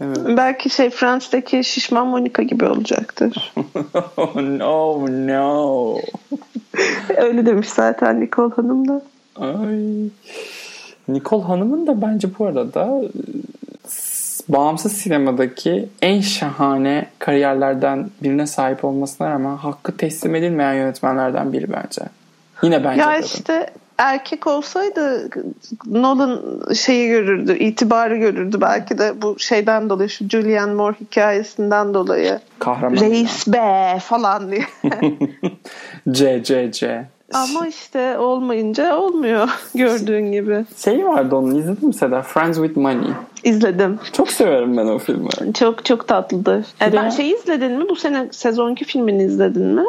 evet. 0.00 0.18
Belki 0.36 0.70
şey 0.70 0.90
Fransa'daki 0.90 1.64
şişman 1.64 2.06
Monica 2.06 2.42
gibi 2.42 2.64
olacaktır. 2.64 3.52
oh 4.16 4.34
no 4.40 5.06
no. 5.26 5.96
Öyle 7.16 7.46
demiş 7.46 7.68
zaten 7.68 8.20
Nicole 8.20 8.54
Hanım 8.54 8.88
da. 8.88 9.02
Ay. 9.36 10.08
Nicole 11.08 11.42
Hanım'ın 11.44 11.86
da 11.86 12.02
bence 12.02 12.28
bu 12.38 12.46
arada 12.46 13.00
bağımsız 14.48 14.92
sinemadaki 14.92 15.88
en 16.02 16.20
şahane 16.20 17.06
kariyerlerden 17.18 18.10
birine 18.22 18.46
sahip 18.46 18.84
olmasına 18.84 19.30
rağmen 19.30 19.56
hakkı 19.56 19.96
teslim 19.96 20.34
edilmeyen 20.34 20.74
yönetmenlerden 20.74 21.52
biri 21.52 21.72
bence. 21.72 22.02
Yine 22.62 22.84
bence 22.84 23.00
Ya 23.00 23.12
dedim. 23.12 23.24
işte 23.34 23.70
erkek 23.98 24.46
olsaydı 24.46 25.30
Nolan 25.86 26.60
şeyi 26.74 27.08
görürdü, 27.08 27.56
itibarı 27.58 28.16
görürdü 28.16 28.58
belki 28.60 28.98
de 28.98 29.22
bu 29.22 29.38
şeyden 29.38 29.90
dolayı 29.90 30.08
şu 30.08 30.28
Julianne 30.28 30.74
Moore 30.74 30.96
hikayesinden 31.00 31.94
dolayı. 31.94 32.40
Kahraman. 32.58 33.00
Reis 33.00 33.46
be 33.46 33.98
falan 34.02 34.50
diye. 34.50 34.64
C 36.10 36.42
C 36.42 36.72
C. 36.72 37.06
Ama 37.34 37.66
işte 37.66 38.18
olmayınca 38.18 38.96
olmuyor 38.96 39.48
gördüğün 39.74 40.32
gibi. 40.32 40.64
Şey 40.84 41.06
vardı 41.06 41.36
onun 41.36 41.54
izledin 41.54 41.88
mi 41.88 41.94
Seda? 41.94 42.22
Friends 42.22 42.56
with 42.56 42.76
Money. 42.76 43.10
İzledim. 43.44 43.98
Çok 44.12 44.30
severim 44.30 44.76
ben 44.76 44.86
o 44.86 44.98
filmi. 44.98 45.28
Çok 45.54 45.84
çok 45.84 46.08
tatlıdır. 46.08 46.66
E, 46.82 46.92
ben 46.92 47.10
şey 47.10 47.30
izledin 47.30 47.72
mi? 47.72 47.88
Bu 47.88 47.96
sene 47.96 48.28
sezonki 48.30 48.84
filmini 48.84 49.22
izledin 49.22 49.66
mi? 49.66 49.84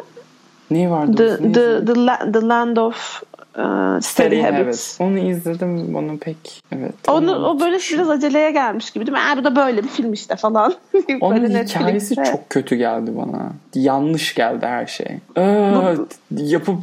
Ne 0.72 0.91
vardı? 0.91 1.39
The, 1.39 1.54
the, 1.54 1.86
the, 1.86 2.32
the 2.32 2.48
Land 2.48 2.78
of 2.78 3.24
uh, 3.60 4.02
Steady 4.02 4.41
Habits. 4.41 5.00
Evet. 5.00 5.10
Onu 5.10 5.17
izledim. 5.17 5.95
Onu 5.95 6.17
pek 6.17 6.62
evet. 6.72 6.93
Onu, 7.08 7.36
onu 7.36 7.48
o 7.48 7.60
böyle 7.60 7.78
biraz 7.78 8.10
aceleye 8.10 8.52
gelmiş 8.52 8.91
gibi 8.91 9.08
değil 9.08 9.17
mi? 9.17 9.24
Aa, 9.24 9.38
bu 9.38 9.43
da 9.43 9.56
böyle 9.56 9.84
bir 9.84 9.88
film 9.88 10.13
işte 10.13 10.36
falan. 10.36 10.74
Onun 11.22 11.50
hikayesi 11.50 12.15
çok 12.15 12.50
kötü 12.50 12.76
geldi 12.76 13.12
bana. 13.15 13.52
Yanlış 13.76 14.36
geldi 14.36 14.65
her 14.65 14.86
şey. 14.86 15.17
Ee, 15.38 15.93
bu, 15.98 16.08
yapıp 16.32 16.78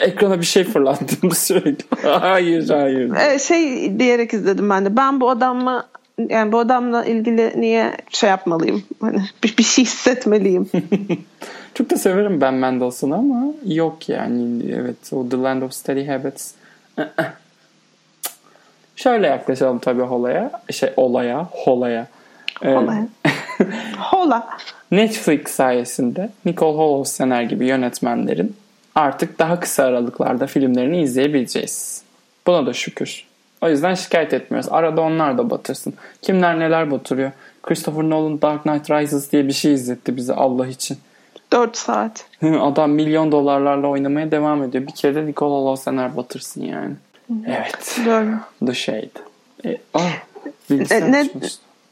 ekrana 0.00 0.40
bir 0.40 0.46
şey 0.46 0.64
fırlattım 0.64 1.30
sürekli. 1.34 2.08
hayır 2.08 2.68
hayır. 2.68 3.12
Ee, 3.16 3.38
şey 3.38 3.98
diyerek 3.98 4.34
izledim 4.34 4.70
ben 4.70 4.84
de. 4.84 4.96
Ben 4.96 5.20
bu 5.20 5.30
adamla 5.30 5.86
yani 6.28 6.52
bu 6.52 6.58
adamla 6.58 7.04
ilgili 7.04 7.60
niye 7.60 7.96
şey 8.10 8.30
yapmalıyım? 8.30 8.82
Hani 9.00 9.22
bir, 9.44 9.56
bir 9.56 9.62
şey 9.62 9.84
hissetmeliyim. 9.84 10.70
Çok 11.78 11.90
da 11.90 11.96
severim 11.96 12.40
Ben 12.40 12.54
Mendelsohn'u 12.54 13.14
ama 13.14 13.52
yok 13.64 14.08
yani. 14.08 14.72
Evet 14.72 15.12
o 15.12 15.28
The 15.28 15.36
Land 15.36 15.62
of 15.62 15.72
Steady 15.72 16.06
Habits. 16.06 16.52
Şöyle 18.96 19.26
yaklaşalım 19.26 19.78
tabii 19.78 20.02
olaya. 20.02 20.50
Şey 20.70 20.92
olaya, 20.96 21.48
holaya. 21.50 22.06
Holaya. 22.62 23.06
Hola. 23.98 24.48
Netflix 24.90 25.48
sayesinde 25.48 26.30
Nicole 26.44 26.76
Holofcener 26.76 27.42
gibi 27.42 27.66
yönetmenlerin 27.66 28.56
artık 28.94 29.38
daha 29.38 29.60
kısa 29.60 29.84
aralıklarda 29.84 30.46
filmlerini 30.46 31.02
izleyebileceğiz. 31.02 32.02
Buna 32.46 32.66
da 32.66 32.72
şükür. 32.72 33.26
O 33.60 33.68
yüzden 33.68 33.94
şikayet 33.94 34.34
etmiyoruz. 34.34 34.72
Arada 34.72 35.00
onlar 35.00 35.38
da 35.38 35.50
batırsın. 35.50 35.94
Kimler 36.22 36.58
neler 36.58 36.90
batırıyor. 36.90 37.32
Christopher 37.62 38.02
Nolan 38.02 38.42
Dark 38.42 38.62
Knight 38.62 38.90
Rises 38.90 39.32
diye 39.32 39.46
bir 39.48 39.52
şey 39.52 39.74
izletti 39.74 40.16
bize 40.16 40.34
Allah 40.34 40.66
için. 40.66 40.98
4 41.52 41.76
saat. 41.76 42.24
Adam 42.60 42.90
milyon 42.90 43.32
dolarlarla 43.32 43.88
oynamaya 43.88 44.30
devam 44.30 44.62
ediyor. 44.62 44.86
Bir 44.86 44.92
kere 44.92 45.14
de 45.14 45.26
Nikola 45.26 45.70
Losener 45.70 46.16
batırsın 46.16 46.62
yani. 46.62 46.94
Evet. 47.46 48.00
Doğru. 48.06 48.34
The 48.66 48.74
Shade. 48.74 49.10
E, 49.64 49.78
ah, 49.94 50.12
net, 50.70 51.30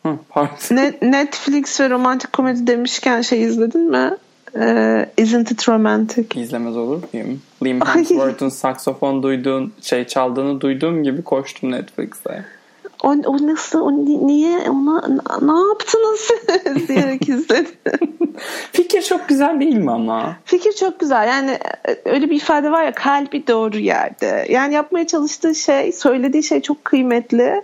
Hı, 0.02 0.48
Net, 0.70 1.02
Netflix 1.02 1.80
ve 1.80 1.90
romantik 1.90 2.32
komedi 2.32 2.66
demişken 2.66 3.20
şey 3.20 3.42
izledin 3.42 3.90
mi? 3.90 4.10
Uh, 4.54 5.04
isn't 5.16 5.50
it 5.50 5.68
romantic? 5.68 6.40
İzlemez 6.40 6.76
olur 6.76 7.02
muyum? 7.12 7.40
Liam 7.64 7.80
Hemsworth'un 7.80 8.48
saksofon 8.48 9.22
duyduğun, 9.22 9.72
şey 9.82 10.06
çaldığını 10.06 10.60
duyduğum 10.60 11.02
gibi 11.02 11.22
koştum 11.22 11.72
Netflix'e. 11.72 12.44
O, 13.02 13.08
o 13.08 13.46
nasıl, 13.46 13.80
o 13.80 13.92
niye, 14.26 14.58
ona 14.70 15.06
ne 15.42 15.68
yaptınız 15.68 16.30
diyerek 16.88 17.28
izledim. 17.28 17.74
Fikir 18.72 19.02
çok 19.02 19.28
güzel 19.28 19.60
değil 19.60 19.76
mi 19.76 19.90
ama? 19.90 20.36
Fikir 20.44 20.72
çok 20.72 21.00
güzel. 21.00 21.28
Yani 21.28 21.50
e, 21.50 22.10
öyle 22.10 22.30
bir 22.30 22.36
ifade 22.36 22.70
var 22.70 22.84
ya 22.84 22.92
kalbi 22.92 23.46
doğru 23.46 23.78
yerde. 23.78 24.46
Yani 24.50 24.74
yapmaya 24.74 25.06
çalıştığı 25.06 25.54
şey, 25.54 25.92
söylediği 25.92 26.42
şey 26.42 26.60
çok 26.60 26.84
kıymetli 26.84 27.62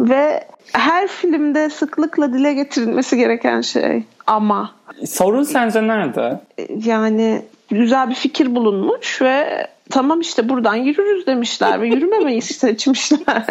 ve 0.00 0.44
her 0.72 1.08
filmde 1.08 1.70
sıklıkla 1.70 2.32
dile 2.32 2.54
getirilmesi 2.54 3.16
gereken 3.16 3.60
şey. 3.60 4.04
Ama 4.26 4.76
Sorun 5.06 5.42
sence 5.42 5.86
nerede? 5.86 6.40
Yani 6.84 7.42
güzel 7.70 8.10
bir 8.10 8.14
fikir 8.14 8.54
bulunmuş 8.54 9.22
ve 9.22 9.66
tamam 9.90 10.20
işte 10.20 10.48
buradan 10.48 10.74
yürürüz 10.74 11.26
demişler 11.26 11.80
ve 11.80 11.88
yürümemeyi 11.88 12.42
seçmişler. 12.42 13.44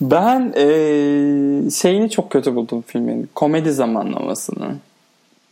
Ben 0.00 0.52
e, 0.56 1.70
şeyini 1.70 2.10
çok 2.10 2.30
kötü 2.30 2.54
buldum 2.54 2.84
filmin. 2.86 3.30
Komedi 3.34 3.72
zamanlamasını. 3.72 4.74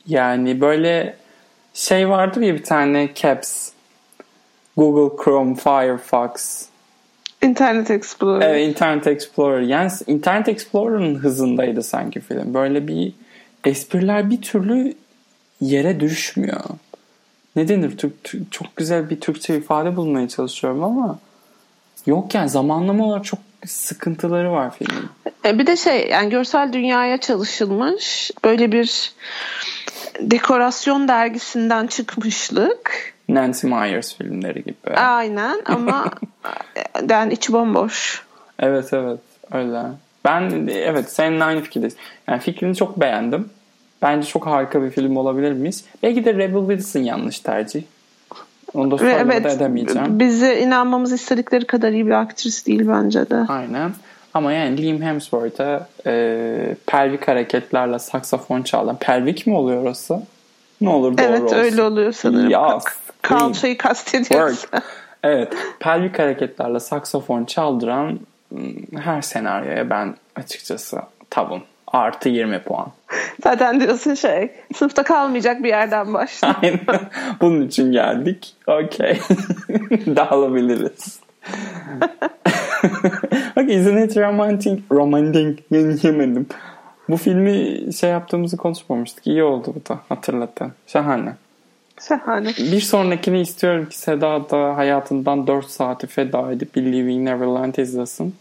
Yani 0.07 0.61
böyle 0.61 1.17
şey 1.75 2.09
vardır 2.09 2.41
ya 2.41 2.55
bir 2.55 2.63
tane 2.63 3.09
Caps. 3.15 3.71
Google 4.77 5.25
Chrome, 5.25 5.55
Firefox. 5.55 6.63
Internet 7.43 7.91
Explorer. 7.91 8.51
Evet 8.51 8.69
Internet 8.69 9.07
Explorer. 9.07 9.61
Yani 9.61 9.91
Internet 10.07 10.49
Explorer'ın 10.49 11.15
hızındaydı 11.15 11.83
sanki 11.83 12.21
film. 12.21 12.55
Böyle 12.55 12.89
bir 12.89 13.13
espriler 13.65 14.31
bir 14.31 14.43
türlü 14.43 14.95
yere 15.61 16.01
düşmüyor. 16.01 16.65
Ne 17.57 17.69
denir? 17.69 17.97
Türk, 17.97 18.25
Türk, 18.25 18.53
çok 18.53 18.77
güzel 18.77 19.11
bir 19.11 19.21
Türkçe 19.21 19.57
ifade 19.57 19.97
bulmaya 19.97 20.29
çalışıyorum 20.29 20.85
ama 20.85 21.19
yok 22.07 22.35
yani 22.35 22.49
zamanlama 22.49 23.07
olarak 23.07 23.25
çok 23.25 23.41
sıkıntıları 23.67 24.53
var 24.53 24.75
filmin. 24.79 25.09
E 25.45 25.59
bir 25.59 25.67
de 25.67 25.77
şey 25.77 26.09
yani 26.09 26.31
görsel 26.31 26.73
dünyaya 26.73 27.19
çalışılmış 27.19 28.31
böyle 28.45 28.73
bir 28.73 29.13
dekorasyon 30.21 31.09
dergisinden 31.09 31.87
çıkmışlık. 31.87 33.15
Nancy 33.29 33.67
Myers 33.67 34.17
filmleri 34.17 34.65
gibi. 34.65 34.97
Aynen 34.97 35.63
ama 35.65 36.11
yani 37.11 37.33
içi 37.33 37.53
bomboş. 37.53 38.23
Evet 38.59 38.93
evet 38.93 39.21
öyle. 39.53 39.83
Ben 40.25 40.69
evet 40.71 41.13
seninle 41.13 41.45
aynı 41.45 41.61
fikirdeyiz. 41.61 41.97
Yani 42.29 42.41
fikrini 42.41 42.77
çok 42.77 43.01
beğendim. 43.01 43.51
Bence 44.03 44.29
çok 44.29 44.47
harika 44.47 44.83
bir 44.83 44.91
film 44.91 45.17
olabilir 45.17 45.53
miyiz? 45.53 45.85
Belki 46.03 46.25
de 46.25 46.35
Rebel 46.35 46.61
Wilson 46.61 47.01
yanlış 47.01 47.41
tercih. 47.41 47.83
Onu 48.75 48.91
da 48.91 48.99
sonra 48.99 49.11
evet, 49.11 49.47
edemeyeceğim. 49.47 50.19
Bize 50.21 50.61
inanmamız 50.61 51.13
istedikleri 51.13 51.67
kadar 51.67 51.93
iyi 51.93 52.07
bir 52.07 52.11
aktris 52.11 52.67
değil 52.67 52.89
bence 52.89 53.31
de. 53.31 53.37
Aynen. 53.49 53.93
Ama 54.35 54.53
yani 54.53 54.83
Liam 54.83 55.03
Hemsworth'a 55.03 55.89
e, 56.07 56.77
pelvik 56.87 57.29
hareketlerle 57.29 57.99
saksafon 57.99 58.63
çalan. 58.63 58.97
Pelvik 59.01 59.47
mi 59.47 59.55
oluyor 59.55 59.83
orası? 59.83 60.23
Ne 60.81 60.89
olur 60.89 61.19
doğru 61.19 61.27
evet, 61.27 61.43
olsun. 61.43 61.57
Evet 61.57 61.73
öyle 61.73 61.83
oluyor 61.83 62.13
sanırım. 62.13 62.51
Ya, 62.51 62.79
Kalçayı 63.23 63.79
kastediyorsun. 63.79 64.71
evet. 65.23 65.53
Pelvik 65.81 66.19
hareketlerle 66.19 66.81
saksafon 66.81 67.45
çaldıran 67.45 68.21
her 68.99 69.23
senaryoya 69.23 69.91
ben 69.91 70.15
açıkçası 70.37 70.99
tavım. 71.31 71.63
Artı 71.95 72.29
20 72.29 72.59
puan. 72.59 72.87
Zaten 73.43 73.81
diyorsun 73.81 74.15
şey 74.15 74.51
sınıfta 74.75 75.03
kalmayacak 75.03 75.63
bir 75.63 75.69
yerden 75.69 76.15
başla. 76.15 76.57
Aynen. 76.63 76.81
Bunun 77.41 77.67
için 77.67 77.93
geldik. 77.93 78.55
Okey. 78.67 79.19
Dağılabiliriz. 80.17 81.21
Bak 83.57 83.71
isn't 83.71 84.11
it 84.11 84.17
romantic? 84.17 84.83
Romantic. 84.93 85.63
Yemedim. 86.03 86.47
Bu 87.09 87.17
filmi 87.17 87.93
şey 87.93 88.11
yaptığımızı 88.11 88.57
konuşmamıştık. 88.57 89.27
İyi 89.27 89.43
oldu 89.43 89.75
bu 89.77 89.89
da 89.89 89.99
hatırlattın. 90.09 90.73
Şahane. 90.87 91.33
Şahane. 92.09 92.49
Bir 92.49 92.81
sonrakini 92.81 93.41
istiyorum 93.41 93.89
ki 93.89 93.99
Seda 93.99 94.51
da 94.51 94.77
hayatından 94.77 95.47
4 95.47 95.67
saati 95.67 96.07
feda 96.07 96.53
edip 96.53 96.77
Believing 96.77 97.29
Neverland 97.29 97.75
izlesin. 97.75 98.35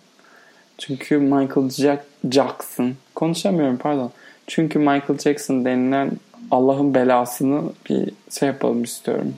Çünkü 0.77 1.17
Michael 1.17 1.69
Jack 1.69 2.03
Jackson 2.31 2.93
konuşamıyorum 3.15 3.77
pardon. 3.77 4.11
Çünkü 4.47 4.79
Michael 4.79 5.19
Jackson 5.23 5.65
denilen 5.65 6.11
Allah'ın 6.51 6.93
belasını 6.93 7.61
bir 7.89 8.09
şey 8.39 8.47
yapalım 8.47 8.83
istiyorum. 8.83 9.35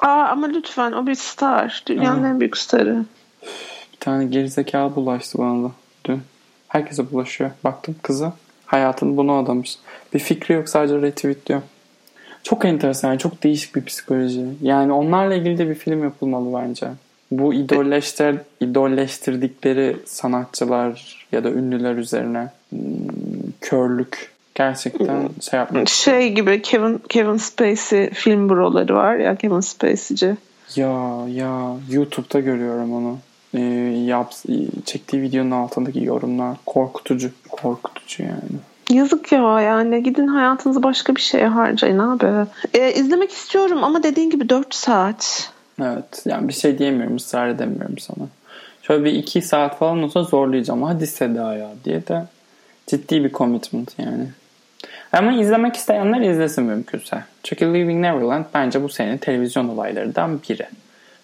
Aa 0.00 0.28
ama 0.30 0.46
lütfen 0.46 0.92
o 0.92 1.06
bir 1.06 1.14
star. 1.14 1.82
Dünyanın 1.86 2.22
Aa. 2.22 2.28
en 2.28 2.40
büyük 2.40 2.56
starı. 2.56 3.04
Bir 3.92 3.98
tane 4.00 4.24
gerizekalı 4.24 4.96
bulaştı 4.96 5.38
bana 5.38 5.64
da 5.64 5.72
dün. 6.04 6.22
Herkese 6.68 7.12
bulaşıyor. 7.12 7.50
Baktım 7.64 7.96
kıza. 8.02 8.32
Hayatını 8.66 9.16
bunu 9.16 9.32
adamış. 9.32 9.78
Bir 10.14 10.18
fikri 10.18 10.54
yok 10.54 10.68
sadece 10.68 11.02
retweetliyor. 11.02 11.62
Çok 12.42 12.64
enteresan. 12.64 13.16
Çok 13.16 13.42
değişik 13.42 13.76
bir 13.76 13.84
psikoloji. 13.84 14.46
Yani 14.62 14.92
onlarla 14.92 15.34
ilgili 15.34 15.58
de 15.58 15.68
bir 15.68 15.74
film 15.74 16.02
yapılmalı 16.02 16.62
bence. 16.62 16.88
Bu 17.30 17.54
idolleştir, 17.54 18.36
idolleştirdikleri 18.60 19.96
sanatçılar 20.06 21.26
ya 21.32 21.44
da 21.44 21.50
ünlüler 21.50 21.96
üzerine 21.96 22.50
hmm, 22.70 22.78
körlük 23.60 24.30
gerçekten 24.54 25.28
şey 25.50 25.58
yapmak. 25.58 25.88
Şey 25.88 26.32
gibi 26.32 26.62
Kevin 26.62 27.02
Kevin 27.08 27.36
Spacey 27.36 28.10
film 28.10 28.48
broları 28.48 28.94
var 28.94 29.16
ya 29.16 29.36
Kevin 29.36 29.60
Spacey'ci. 29.60 30.36
Ya 30.76 31.26
ya 31.28 31.76
YouTube'da 31.90 32.40
görüyorum 32.40 32.92
onu. 32.92 33.18
Ee, 33.54 33.60
yap, 34.06 34.32
çektiği 34.84 35.22
videonun 35.22 35.50
altındaki 35.50 36.04
yorumlar 36.04 36.56
korkutucu. 36.66 37.30
Korkutucu 37.50 38.22
yani. 38.22 38.60
Yazık 38.90 39.32
ya 39.32 39.60
yani 39.60 40.02
gidin 40.02 40.26
hayatınızı 40.26 40.82
başka 40.82 41.16
bir 41.16 41.20
şeye 41.20 41.46
harcayın 41.46 41.98
abi. 41.98 42.48
Ee, 42.74 42.92
izlemek 42.92 43.30
istiyorum 43.30 43.84
ama 43.84 44.02
dediğin 44.02 44.30
gibi 44.30 44.48
4 44.48 44.74
saat. 44.74 45.52
Evet 45.80 46.22
yani 46.24 46.48
bir 46.48 46.52
şey 46.52 46.78
diyemiyorum 46.78 47.16
ısrar 47.16 47.48
edemiyorum 47.48 47.98
sana. 47.98 48.28
Şöyle 48.82 49.04
bir 49.04 49.12
iki 49.12 49.42
saat 49.42 49.78
falan 49.78 50.02
olsa 50.02 50.22
zorlayacağım. 50.22 50.82
Hadi 50.82 51.06
Seda 51.06 51.54
ya 51.54 51.70
diye 51.84 52.06
de 52.06 52.24
ciddi 52.86 53.24
bir 53.24 53.32
commitment 53.32 53.98
yani. 53.98 54.26
Ama 55.12 55.32
izlemek 55.32 55.76
isteyenler 55.76 56.20
izlesin 56.20 56.64
mümkünse. 56.64 57.24
Çünkü 57.42 57.66
Living 57.66 58.00
Neverland 58.00 58.44
bence 58.54 58.82
bu 58.82 58.88
senenin 58.88 59.18
televizyon 59.18 59.68
olaylarından 59.68 60.40
biri. 60.48 60.66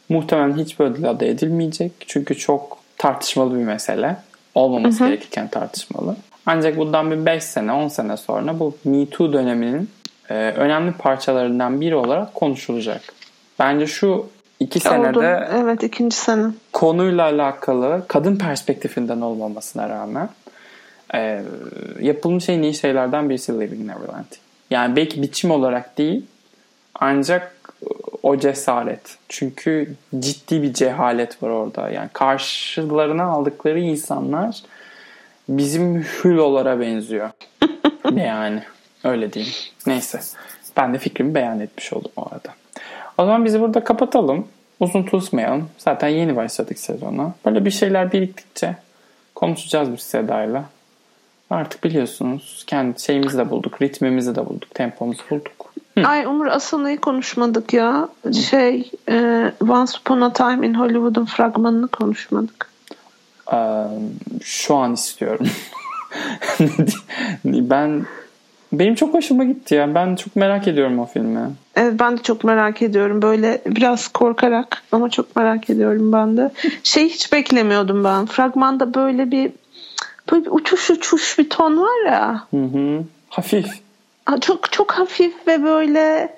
Muhtemelen 0.09 0.57
hiç 0.57 0.79
böyle 0.79 1.09
adı 1.09 1.25
edilmeyecek. 1.25 1.93
Çünkü 2.07 2.39
çok 2.39 2.79
tartışmalı 2.99 3.59
bir 3.59 3.65
mesele. 3.65 4.17
Olmaması 4.55 5.01
hı 5.01 5.05
hı. 5.05 5.09
gerekirken 5.09 5.49
tartışmalı. 5.49 6.17
Ancak 6.47 6.77
bundan 6.77 7.11
bir 7.11 7.27
5 7.27 7.45
sene 7.45 7.73
10 7.73 7.89
sene 7.89 8.17
sonra 8.17 8.59
bu 8.59 8.77
Me 8.85 9.07
Too 9.07 9.33
döneminin 9.33 9.91
e, 10.31 10.35
önemli 10.35 10.93
parçalarından 10.93 11.81
biri 11.81 11.95
olarak 11.95 12.35
konuşulacak. 12.35 13.03
Bence 13.59 13.87
şu 13.87 14.27
iki 14.61 14.81
senede 14.81 15.19
Oldu. 15.19 15.47
evet 15.53 15.83
ikinci 15.83 16.17
sene 16.17 16.47
konuyla 16.73 17.25
alakalı 17.25 18.05
kadın 18.09 18.37
perspektifinden 18.37 19.21
olmamasına 19.21 19.89
rağmen 19.89 20.29
e, 21.15 21.43
yapılmış 22.01 22.49
en 22.49 22.63
iyi 22.63 22.75
şeylerden 22.75 23.31
birisi 23.31 23.61
Living 23.61 23.87
Neverland. 23.87 24.33
Yani 24.71 24.97
belki 24.97 25.23
biçim 25.23 25.51
olarak 25.51 25.99
değil 25.99 26.27
ancak 26.95 27.57
o 28.23 28.39
cesaret. 28.39 29.19
Çünkü 29.29 29.95
ciddi 30.19 30.63
bir 30.63 30.73
cehalet 30.73 31.43
var 31.43 31.49
orada. 31.49 31.91
Yani 31.91 32.09
karşılarına 32.13 33.25
aldıkları 33.25 33.81
insanlar 33.81 34.63
bizim 35.49 36.03
hülolara 36.03 36.81
benziyor. 36.81 37.31
yani 38.17 38.63
öyle 39.05 39.33
diyeyim. 39.33 39.55
Neyse. 39.87 40.21
Ben 40.77 40.95
de 40.95 40.99
fikrimi 40.99 41.35
beyan 41.35 41.61
etmiş 41.61 41.93
oldum 41.93 42.11
o 42.17 42.23
arada. 42.23 42.55
O 43.19 43.25
zaman 43.25 43.45
bizi 43.45 43.61
burada 43.61 43.85
kapatalım. 43.85 44.49
Uzun 44.81 45.03
tutmayalım. 45.03 45.69
Zaten 45.79 46.09
yeni 46.09 46.37
başladık 46.37 46.79
sezona. 46.79 47.35
Böyle 47.45 47.65
bir 47.65 47.71
şeyler 47.71 48.13
biriktikçe 48.13 48.77
konuşacağız 49.35 49.93
biz 49.93 50.01
Seda'yla. 50.01 50.65
Artık 51.51 51.85
biliyorsunuz 51.85 52.65
kendi 52.67 53.03
şeyimizi 53.03 53.39
de 53.39 53.51
bulduk, 53.51 53.83
ritmimizi 53.83 54.37
de 54.37 54.47
bulduk, 54.47 54.75
tempomuzu 54.75 55.23
bulduk. 55.31 55.73
Hı. 55.99 56.07
Ay 56.07 56.27
Umur 56.27 56.47
Asana'yı 56.47 57.01
konuşmadık 57.01 57.73
ya. 57.73 58.09
Şey, 58.51 58.91
e, 59.09 59.53
Once 59.69 59.93
Upon 60.01 60.21
a 60.21 60.33
Time 60.33 60.67
in 60.67 60.75
Hollywood'un 60.75 61.25
fragmanını 61.25 61.89
konuşmadık. 61.89 62.71
Ee, 63.53 63.85
şu 64.43 64.77
an 64.77 64.93
istiyorum. 64.93 65.47
ben 67.45 68.07
benim 68.73 68.95
çok 68.95 69.15
hoşuma 69.15 69.45
gitti 69.45 69.75
ya. 69.75 69.95
Ben 69.95 70.17
çok 70.17 70.37
merak 70.37 70.69
ediyorum 70.69 70.99
o 70.99 71.07
filmi. 71.07 71.41
Evet 71.77 71.95
ben 72.01 72.19
de 72.19 72.23
çok 72.23 72.45
merak 72.45 72.83
ediyorum. 72.83 73.23
Böyle 73.23 73.63
biraz 73.67 74.09
korkarak 74.09 74.83
ama 74.93 75.11
çok 75.11 75.37
merak 75.37 75.71
ediyorum 75.71 76.13
ben 76.13 76.37
de. 76.37 76.51
Şey 76.83 77.09
hiç 77.09 77.33
beklemiyordum 77.33 78.05
ben. 78.05 78.27
Fragmanda 78.27 78.95
böyle 78.95 79.31
bir 79.31 79.53
böyle 80.33 80.45
bir 80.45 80.51
uçuş 80.51 80.91
uçuş 80.91 81.39
bir 81.39 81.51
ton 81.51 81.81
var 81.81 82.07
ya. 82.07 82.43
Hı 82.51 82.63
hı. 82.65 83.05
Hafif. 83.29 83.67
Çok 84.41 84.73
çok 84.73 84.93
hafif 84.93 85.47
ve 85.47 85.65
böyle 85.65 86.37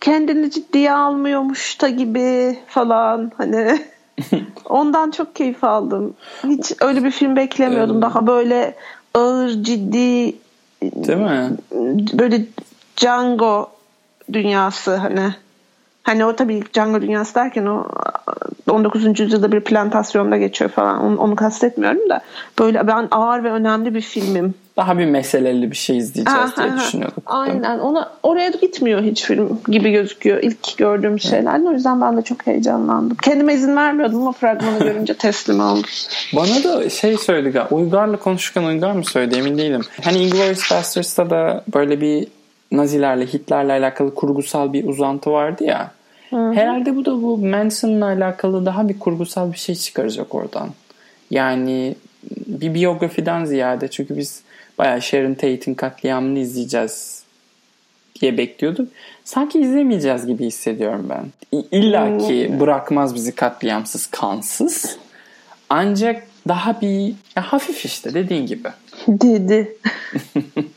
kendini 0.00 0.50
ciddiye 0.50 0.92
almıyormuş 0.92 1.80
da 1.80 1.88
gibi 1.88 2.58
falan 2.66 3.32
hani 3.36 3.78
ondan 4.64 5.10
çok 5.10 5.36
keyif 5.36 5.64
aldım. 5.64 6.14
Hiç 6.44 6.72
öyle 6.80 7.04
bir 7.04 7.10
film 7.10 7.36
beklemiyordum. 7.36 8.02
Daha 8.02 8.26
böyle 8.26 8.74
ağır, 9.14 9.48
ciddi 9.48 10.34
Değil 10.82 11.18
mi? 11.18 11.50
Böyle 12.12 12.44
Django 12.96 13.70
dünyası 14.32 14.96
hani. 14.96 15.34
Hani 16.02 16.24
o 16.24 16.36
tabii 16.36 16.62
Django 16.74 17.02
dünyası 17.02 17.34
derken 17.34 17.66
o 17.66 17.86
19. 18.70 19.20
yüzyılda 19.20 19.52
bir 19.52 19.60
plantasyonda 19.60 20.36
geçiyor 20.36 20.70
falan. 20.70 21.04
Onu, 21.04 21.20
onu 21.20 21.36
kastetmiyorum 21.36 22.08
da. 22.08 22.20
Böyle 22.58 22.86
ben 22.86 23.08
ağır 23.10 23.44
ve 23.44 23.50
önemli 23.50 23.94
bir 23.94 24.00
filmim. 24.00 24.54
Daha 24.76 24.98
bir 24.98 25.06
meseleli 25.06 25.70
bir 25.70 25.76
şey 25.76 25.98
izleyeceğiz 25.98 26.50
aha, 26.58 26.64
diye 26.64 26.76
düşünüyorduk. 26.76 27.22
Aynen. 27.26 27.78
Ona 27.78 28.10
oraya 28.22 28.48
gitmiyor 28.48 29.02
hiç 29.02 29.24
film 29.24 29.60
gibi 29.68 29.92
gözüküyor 29.92 30.42
ilk 30.42 30.76
gördüğüm 30.76 31.20
şeyler. 31.20 31.60
O 31.60 31.72
yüzden 31.72 32.00
ben 32.00 32.16
de 32.16 32.22
çok 32.22 32.46
heyecanlandım. 32.46 33.16
Kendime 33.22 33.54
izin 33.54 33.76
vermiyordum 33.76 34.20
ama 34.20 34.32
fragmanı 34.32 34.78
görünce 34.84 35.14
teslim 35.14 35.60
oldum. 35.60 35.90
Bana 36.36 36.64
da 36.64 36.90
şey 36.90 37.18
söyledi. 37.18 37.62
Uygar'la 37.70 38.16
konuşurken 38.16 38.62
Uygar 38.62 38.92
mı 38.92 39.04
söyledi 39.04 39.36
emin 39.38 39.58
değilim. 39.58 39.82
Hani 40.04 40.18
Inglourious 40.18 40.70
Basterds'ta 40.70 41.30
da 41.30 41.64
böyle 41.74 42.00
bir 42.00 42.26
Nazilerle, 42.72 43.26
Hitler'le 43.26 43.70
alakalı 43.70 44.14
kurgusal 44.14 44.72
bir 44.72 44.88
uzantı 44.88 45.30
vardı 45.30 45.64
ya. 45.64 45.90
Hı-hı. 46.30 46.52
Herhalde 46.52 46.96
bu 46.96 47.04
da 47.04 47.22
bu 47.22 47.38
Manson'la 47.38 48.06
alakalı 48.06 48.66
daha 48.66 48.88
bir 48.88 48.98
kurgusal 48.98 49.52
bir 49.52 49.58
şey 49.58 49.74
çıkaracak 49.74 50.34
oradan. 50.34 50.68
Yani 51.30 51.94
bir 52.46 52.74
biyografiden 52.74 53.44
ziyade 53.44 53.88
çünkü 53.88 54.16
biz 54.16 54.42
bayağı 54.78 55.02
Sharon 55.02 55.34
Tate'in 55.34 55.74
katliamını 55.74 56.38
izleyeceğiz 56.38 57.22
diye 58.20 58.38
bekliyorduk. 58.38 58.88
Sanki 59.24 59.60
izlemeyeceğiz 59.60 60.26
gibi 60.26 60.44
hissediyorum 60.44 61.06
ben. 61.10 61.24
İlla 61.70 62.18
ki 62.18 62.48
hmm. 62.48 62.60
bırakmaz 62.60 63.14
bizi 63.14 63.34
katliamsız, 63.34 64.06
kansız. 64.06 64.96
Ancak 65.70 66.22
daha 66.48 66.80
bir 66.80 67.14
ya 67.36 67.42
hafif 67.42 67.84
işte 67.84 68.14
dediğin 68.14 68.46
gibi. 68.46 68.68
Dedi. 69.08 69.76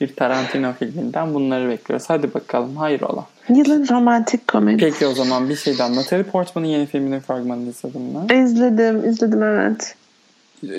bir 0.00 0.16
Tarantino 0.16 0.72
filminden 0.72 1.34
bunları 1.34 1.68
bekliyoruz. 1.68 2.10
Hadi 2.10 2.34
bakalım 2.34 2.76
hayır 2.76 3.00
ola. 3.00 3.26
Yılın 3.48 3.88
romantik 3.88 4.48
komedisi. 4.48 4.90
Peki 4.90 5.06
o 5.06 5.14
zaman 5.14 5.48
bir 5.48 5.56
şey 5.56 5.78
daha. 5.78 5.94
Natalie 5.94 6.22
Portman'ın 6.22 6.66
yeni 6.66 6.86
filminin 6.86 7.20
fragmanını 7.20 7.68
izledin 7.68 8.02
mi? 8.02 8.42
İzledim, 8.44 9.08
izledim 9.08 9.42
evet. 9.42 9.94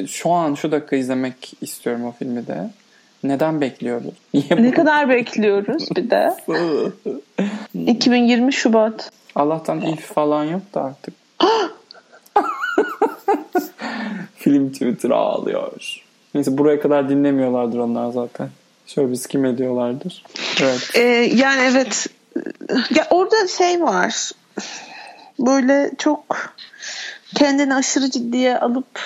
Şu 0.07 0.31
an 0.31 0.53
şu 0.53 0.71
dakika 0.71 0.95
izlemek 0.95 1.53
istiyorum 1.61 2.05
o 2.05 2.11
filmi 2.11 2.47
de. 2.47 2.69
Neden 3.23 3.61
bekliyoruz? 3.61 4.13
Niye 4.33 4.45
Ne 4.49 4.71
kadar 4.71 5.09
bekliyoruz 5.09 5.87
bir 5.95 6.09
de. 6.09 6.33
2020 7.91 8.53
Şubat. 8.53 9.11
Allah'tan 9.35 9.81
if 9.81 10.01
falan 10.01 10.43
yok 10.43 10.61
da 10.73 10.83
artık. 10.83 11.13
Film 14.35 14.71
Twitter 14.71 15.09
ağlıyor. 15.09 16.03
Neyse 16.35 16.57
buraya 16.57 16.81
kadar 16.81 17.09
dinlemiyorlardır 17.09 17.79
onlar 17.79 18.11
zaten. 18.11 18.49
Şöyle 18.95 19.11
bir 19.11 19.15
skim 19.15 19.45
ediyorlardır. 19.45 20.23
Evet. 20.61 20.89
Ee, 20.95 20.99
yani 21.35 21.61
evet. 21.71 22.07
Ya 22.95 23.07
orada 23.09 23.47
şey 23.57 23.81
var. 23.81 24.31
Böyle 25.39 25.91
çok 25.97 26.53
kendini 27.35 27.75
aşırı 27.75 28.11
ciddiye 28.11 28.57
alıp 28.57 28.99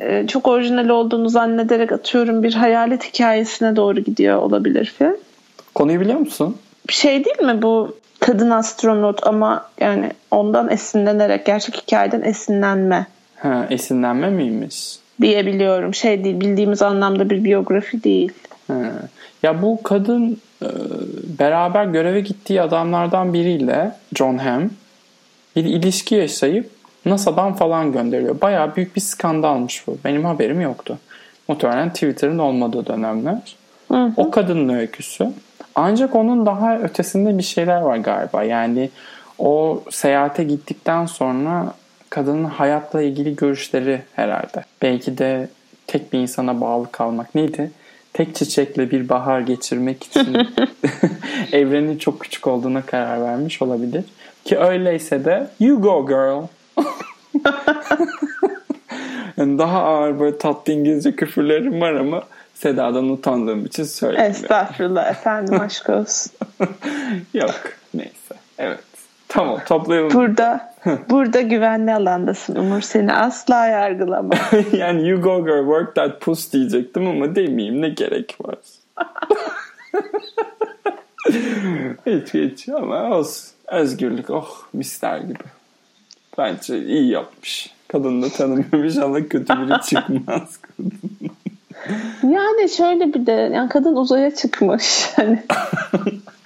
e, 0.00 0.26
çok 0.26 0.48
orijinal 0.48 0.88
olduğunu 0.88 1.28
zannederek 1.28 1.92
atıyorum 1.92 2.42
bir 2.42 2.54
hayalet 2.54 3.04
hikayesine 3.04 3.76
doğru 3.76 4.00
gidiyor 4.00 4.36
olabilir 4.38 4.94
film. 4.98 5.16
Konuyu 5.74 6.00
biliyor 6.00 6.18
musun? 6.18 6.56
Şey 6.88 7.24
değil 7.24 7.42
mi 7.42 7.62
bu 7.62 7.96
kadın 8.20 8.50
astronot 8.50 9.26
ama 9.26 9.70
yani 9.80 10.10
ondan 10.30 10.70
esinlenerek 10.70 11.46
gerçek 11.46 11.76
hikayeden 11.76 12.22
esinlenme 12.22 13.06
Ha, 13.36 13.66
esinlenme 13.70 14.30
miymiş? 14.30 14.96
diyebiliyorum. 15.20 15.94
Şey 15.94 16.24
değil 16.24 16.40
bildiğimiz 16.40 16.82
anlamda 16.82 17.30
bir 17.30 17.44
biyografi 17.44 18.04
değil. 18.04 18.32
Ya 19.42 19.62
bu 19.62 19.82
kadın 19.82 20.40
e, 20.62 20.68
beraber 21.38 21.84
göreve 21.84 22.20
gittiği 22.20 22.62
adamlardan 22.62 23.32
biriyle 23.32 23.92
John 24.14 24.38
Hamm 24.38 24.70
bir 25.56 25.64
ilişki 25.64 26.14
yaşayıp 26.14 26.70
NASA'dan 27.04 27.54
falan 27.54 27.92
gönderiyor. 27.92 28.40
Bayağı 28.40 28.76
büyük 28.76 28.96
bir 28.96 29.00
skandalmış 29.00 29.86
bu. 29.86 29.98
Benim 30.04 30.24
haberim 30.24 30.60
yoktu. 30.60 30.98
Muhtemelen 31.48 31.92
Twitter'ın 31.92 32.38
olmadığı 32.38 32.86
dönemler. 32.86 33.56
Hı 33.88 33.94
hı. 33.94 34.12
O 34.16 34.30
kadının 34.30 34.74
öyküsü. 34.74 35.30
Ancak 35.74 36.14
onun 36.14 36.46
daha 36.46 36.78
ötesinde 36.78 37.38
bir 37.38 37.42
şeyler 37.42 37.80
var 37.80 37.96
galiba. 37.96 38.42
Yani 38.42 38.90
o 39.38 39.82
seyahate 39.90 40.44
gittikten 40.44 41.06
sonra 41.06 41.74
kadının 42.10 42.44
hayatla 42.44 43.02
ilgili 43.02 43.36
görüşleri 43.36 44.02
herhalde. 44.12 44.64
Belki 44.82 45.18
de 45.18 45.48
tek 45.86 46.12
bir 46.12 46.18
insana 46.18 46.60
bağlı 46.60 46.92
kalmak 46.92 47.34
neydi? 47.34 47.70
Tek 48.16 48.34
çiçekle 48.34 48.90
bir 48.90 49.08
bahar 49.08 49.40
geçirmek 49.40 50.04
için 50.04 50.36
evrenin 51.52 51.98
çok 51.98 52.20
küçük 52.20 52.46
olduğuna 52.46 52.82
karar 52.82 53.20
vermiş 53.20 53.62
olabilir. 53.62 54.04
Ki 54.44 54.58
öyleyse 54.58 55.24
de 55.24 55.46
you 55.60 55.80
go 55.80 56.06
girl. 56.06 56.42
yani 59.36 59.58
daha 59.58 59.82
ağır 59.82 60.20
böyle 60.20 60.38
tatlı 60.38 60.72
İngilizce 60.72 61.16
küfürlerim 61.16 61.80
var 61.80 61.92
ama 61.92 62.22
Seda'dan 62.54 63.08
utandığım 63.08 63.66
için 63.66 63.84
söylemiyorum. 63.84 64.34
Estağfurullah 64.34 65.10
efendim 65.10 65.60
aşk 65.60 65.88
olsun. 65.88 66.32
Yok 67.34 67.60
neyse. 67.94 68.34
Evet. 68.58 68.84
Tamam 69.28 69.60
toplayalım. 69.66 70.10
Burada 70.14 70.74
burada 71.10 71.40
güvenli 71.40 71.94
alandasın 71.94 72.56
Umur 72.56 72.80
seni 72.80 73.12
asla 73.12 73.66
yargılama. 73.66 74.34
yani 74.72 75.08
you 75.08 75.22
go 75.22 75.44
girl 75.44 75.64
work 75.64 75.94
that 75.94 76.20
puss 76.20 76.52
diyecektim 76.52 77.06
ama 77.06 77.34
demeyeyim 77.34 77.82
ne 77.82 77.88
gerek 77.88 78.36
var. 78.44 78.56
hiç 82.06 82.34
hiç 82.34 82.68
ama 82.68 83.16
olsun. 83.16 83.50
Özgürlük 83.66 84.30
oh 84.30 84.48
mister 84.72 85.18
gibi. 85.18 85.44
Bence 86.38 86.84
iyi 86.84 87.10
yapmış. 87.10 87.74
Kadın 87.88 88.22
da 88.22 88.28
tanımıyormuş 88.28 88.96
ama 88.96 89.28
kötü 89.28 89.54
biri 89.54 89.80
çıkmaz. 89.80 90.58
Yani 92.22 92.68
şöyle 92.68 93.14
bir 93.14 93.26
de 93.26 93.32
yani 93.32 93.68
kadın 93.68 93.96
uzaya 93.96 94.34
çıkmış. 94.34 95.06
Hani 95.16 95.42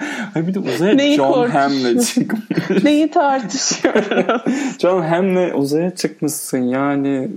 Ay 0.34 0.46
bir 0.46 0.54
de 0.54 0.58
uzaya 0.58 0.94
Neyi 0.94 1.16
John 1.16 1.32
korkmuş? 1.32 1.54
Hamm'le 1.54 1.98
çıkmış. 2.14 2.84
neyi 2.84 3.10
tartışıyoruz? 3.10 4.42
John 4.78 5.02
Hamm'le 5.02 5.52
uzaya 5.54 5.90
çıkmışsın 5.94 6.58
yani 6.58 7.28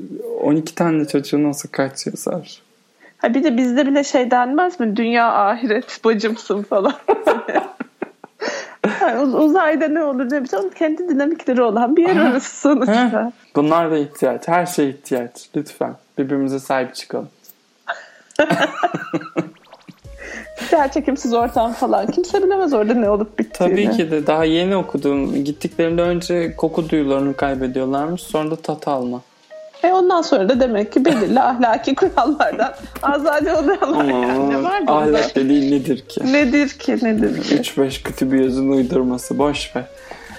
12 0.42 0.76
tane 0.76 1.08
çocuğun 1.08 1.44
olsa 1.44 1.70
kaç 1.72 2.08
yazar? 2.08 2.62
ha 3.18 3.34
bir 3.34 3.44
de 3.44 3.58
bizde 3.58 3.86
bile 3.88 4.04
şey 4.04 4.32
denmez 4.32 4.80
mi? 4.80 4.96
Dünya 4.96 5.32
ahiret 5.34 6.00
bacımsın 6.06 6.64
falan. 6.64 6.94
Yani 9.02 9.20
uz- 9.20 9.36
uzayda 9.36 9.88
ne 9.88 10.04
olur 10.04 10.26
ne 10.32 10.44
bileyim 10.44 10.70
kendi 10.76 11.10
dinamikleri 11.10 11.62
olan 11.62 11.96
bir 11.98 12.08
yer 12.08 12.32
orası 12.32 12.60
sonuçta. 12.62 13.32
Bunlar 13.56 13.92
da 13.92 13.98
ihtiyaç. 13.98 14.48
Her 14.48 14.66
şey 14.66 14.90
ihtiyaç. 14.90 15.32
Lütfen. 15.56 15.96
Birbirimize 16.18 16.60
sahip 16.60 16.96
çıkalım. 16.96 17.30
Yer 20.74 20.92
çekimsiz 20.92 21.34
ortam 21.34 21.74
falan. 21.74 22.08
Kimse 22.08 22.44
bilemez 22.44 22.74
orada 22.74 22.94
ne 22.94 23.10
olup 23.10 23.40
bittiğini. 23.40 23.72
Tabii 23.88 23.98
ki 23.98 24.12
de 24.12 24.28
daha 24.28 24.46
yeni 24.46 24.76
okudum. 24.76 25.44
Gittiklerinde 25.44 26.02
önce 26.02 26.56
koku 26.56 26.90
duyularını 26.90 27.34
kaybediyorlarmış. 27.36 28.22
Sonra 28.22 28.52
da 28.52 28.56
tat 28.56 28.88
alma. 28.88 29.22
E 29.84 29.92
ondan 29.92 30.22
sonra 30.22 30.50
da 30.50 30.60
demek 30.60 30.92
ki 30.94 31.06
belirli 31.06 31.40
ahlaki 31.40 31.96
kurallardan 31.96 32.74
azade 33.02 33.56
oluyorlar. 33.56 34.06
yani. 34.06 34.50
Ne 34.50 34.64
var 34.64 34.82
ahlak 34.88 35.36
dediğin 35.36 35.72
nedir 35.72 36.02
ki? 36.02 36.34
Nedir 36.34 36.70
ki 36.70 36.98
nedir 37.02 37.44
ki? 37.44 37.56
3-5 37.56 38.04
kötü 38.04 38.32
bir 38.32 38.40
yazın 38.44 38.70
uydurması. 38.72 39.38
Boş 39.38 39.76
ver. 39.76 39.84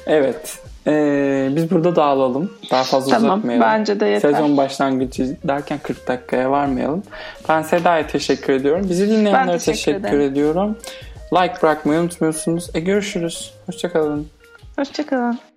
Evet. 0.06 0.58
Ee, 0.86 1.48
biz 1.56 1.70
burada 1.70 1.96
dağılalım. 1.96 2.50
Daha 2.70 2.82
fazla 2.84 3.12
Tamam, 3.14 3.30
uzatmayalım. 3.30 3.66
bence 3.68 4.00
de 4.00 4.06
yeter. 4.06 4.30
Sezon 4.32 4.56
başlangıcı 4.56 5.36
derken 5.44 5.78
40 5.82 6.08
dakikaya 6.08 6.50
varmayalım. 6.50 7.02
Ben 7.48 7.62
Seda'ya 7.62 8.06
teşekkür 8.06 8.52
ediyorum. 8.52 8.86
Bizi 8.88 9.08
dinleyenlere 9.10 9.46
Ben 9.46 9.58
teşekkür 9.58 9.72
teşekkür, 9.76 10.00
ederim. 10.00 10.20
ediyorum. 10.20 10.76
Like 11.32 11.54
bırakmayı 11.62 12.00
unutmuyorsunuz. 12.00 12.70
E 12.74 12.80
görüşürüz. 12.80 13.54
Hoşçakalın. 13.66 14.28
Hoşçakalın. 14.78 15.53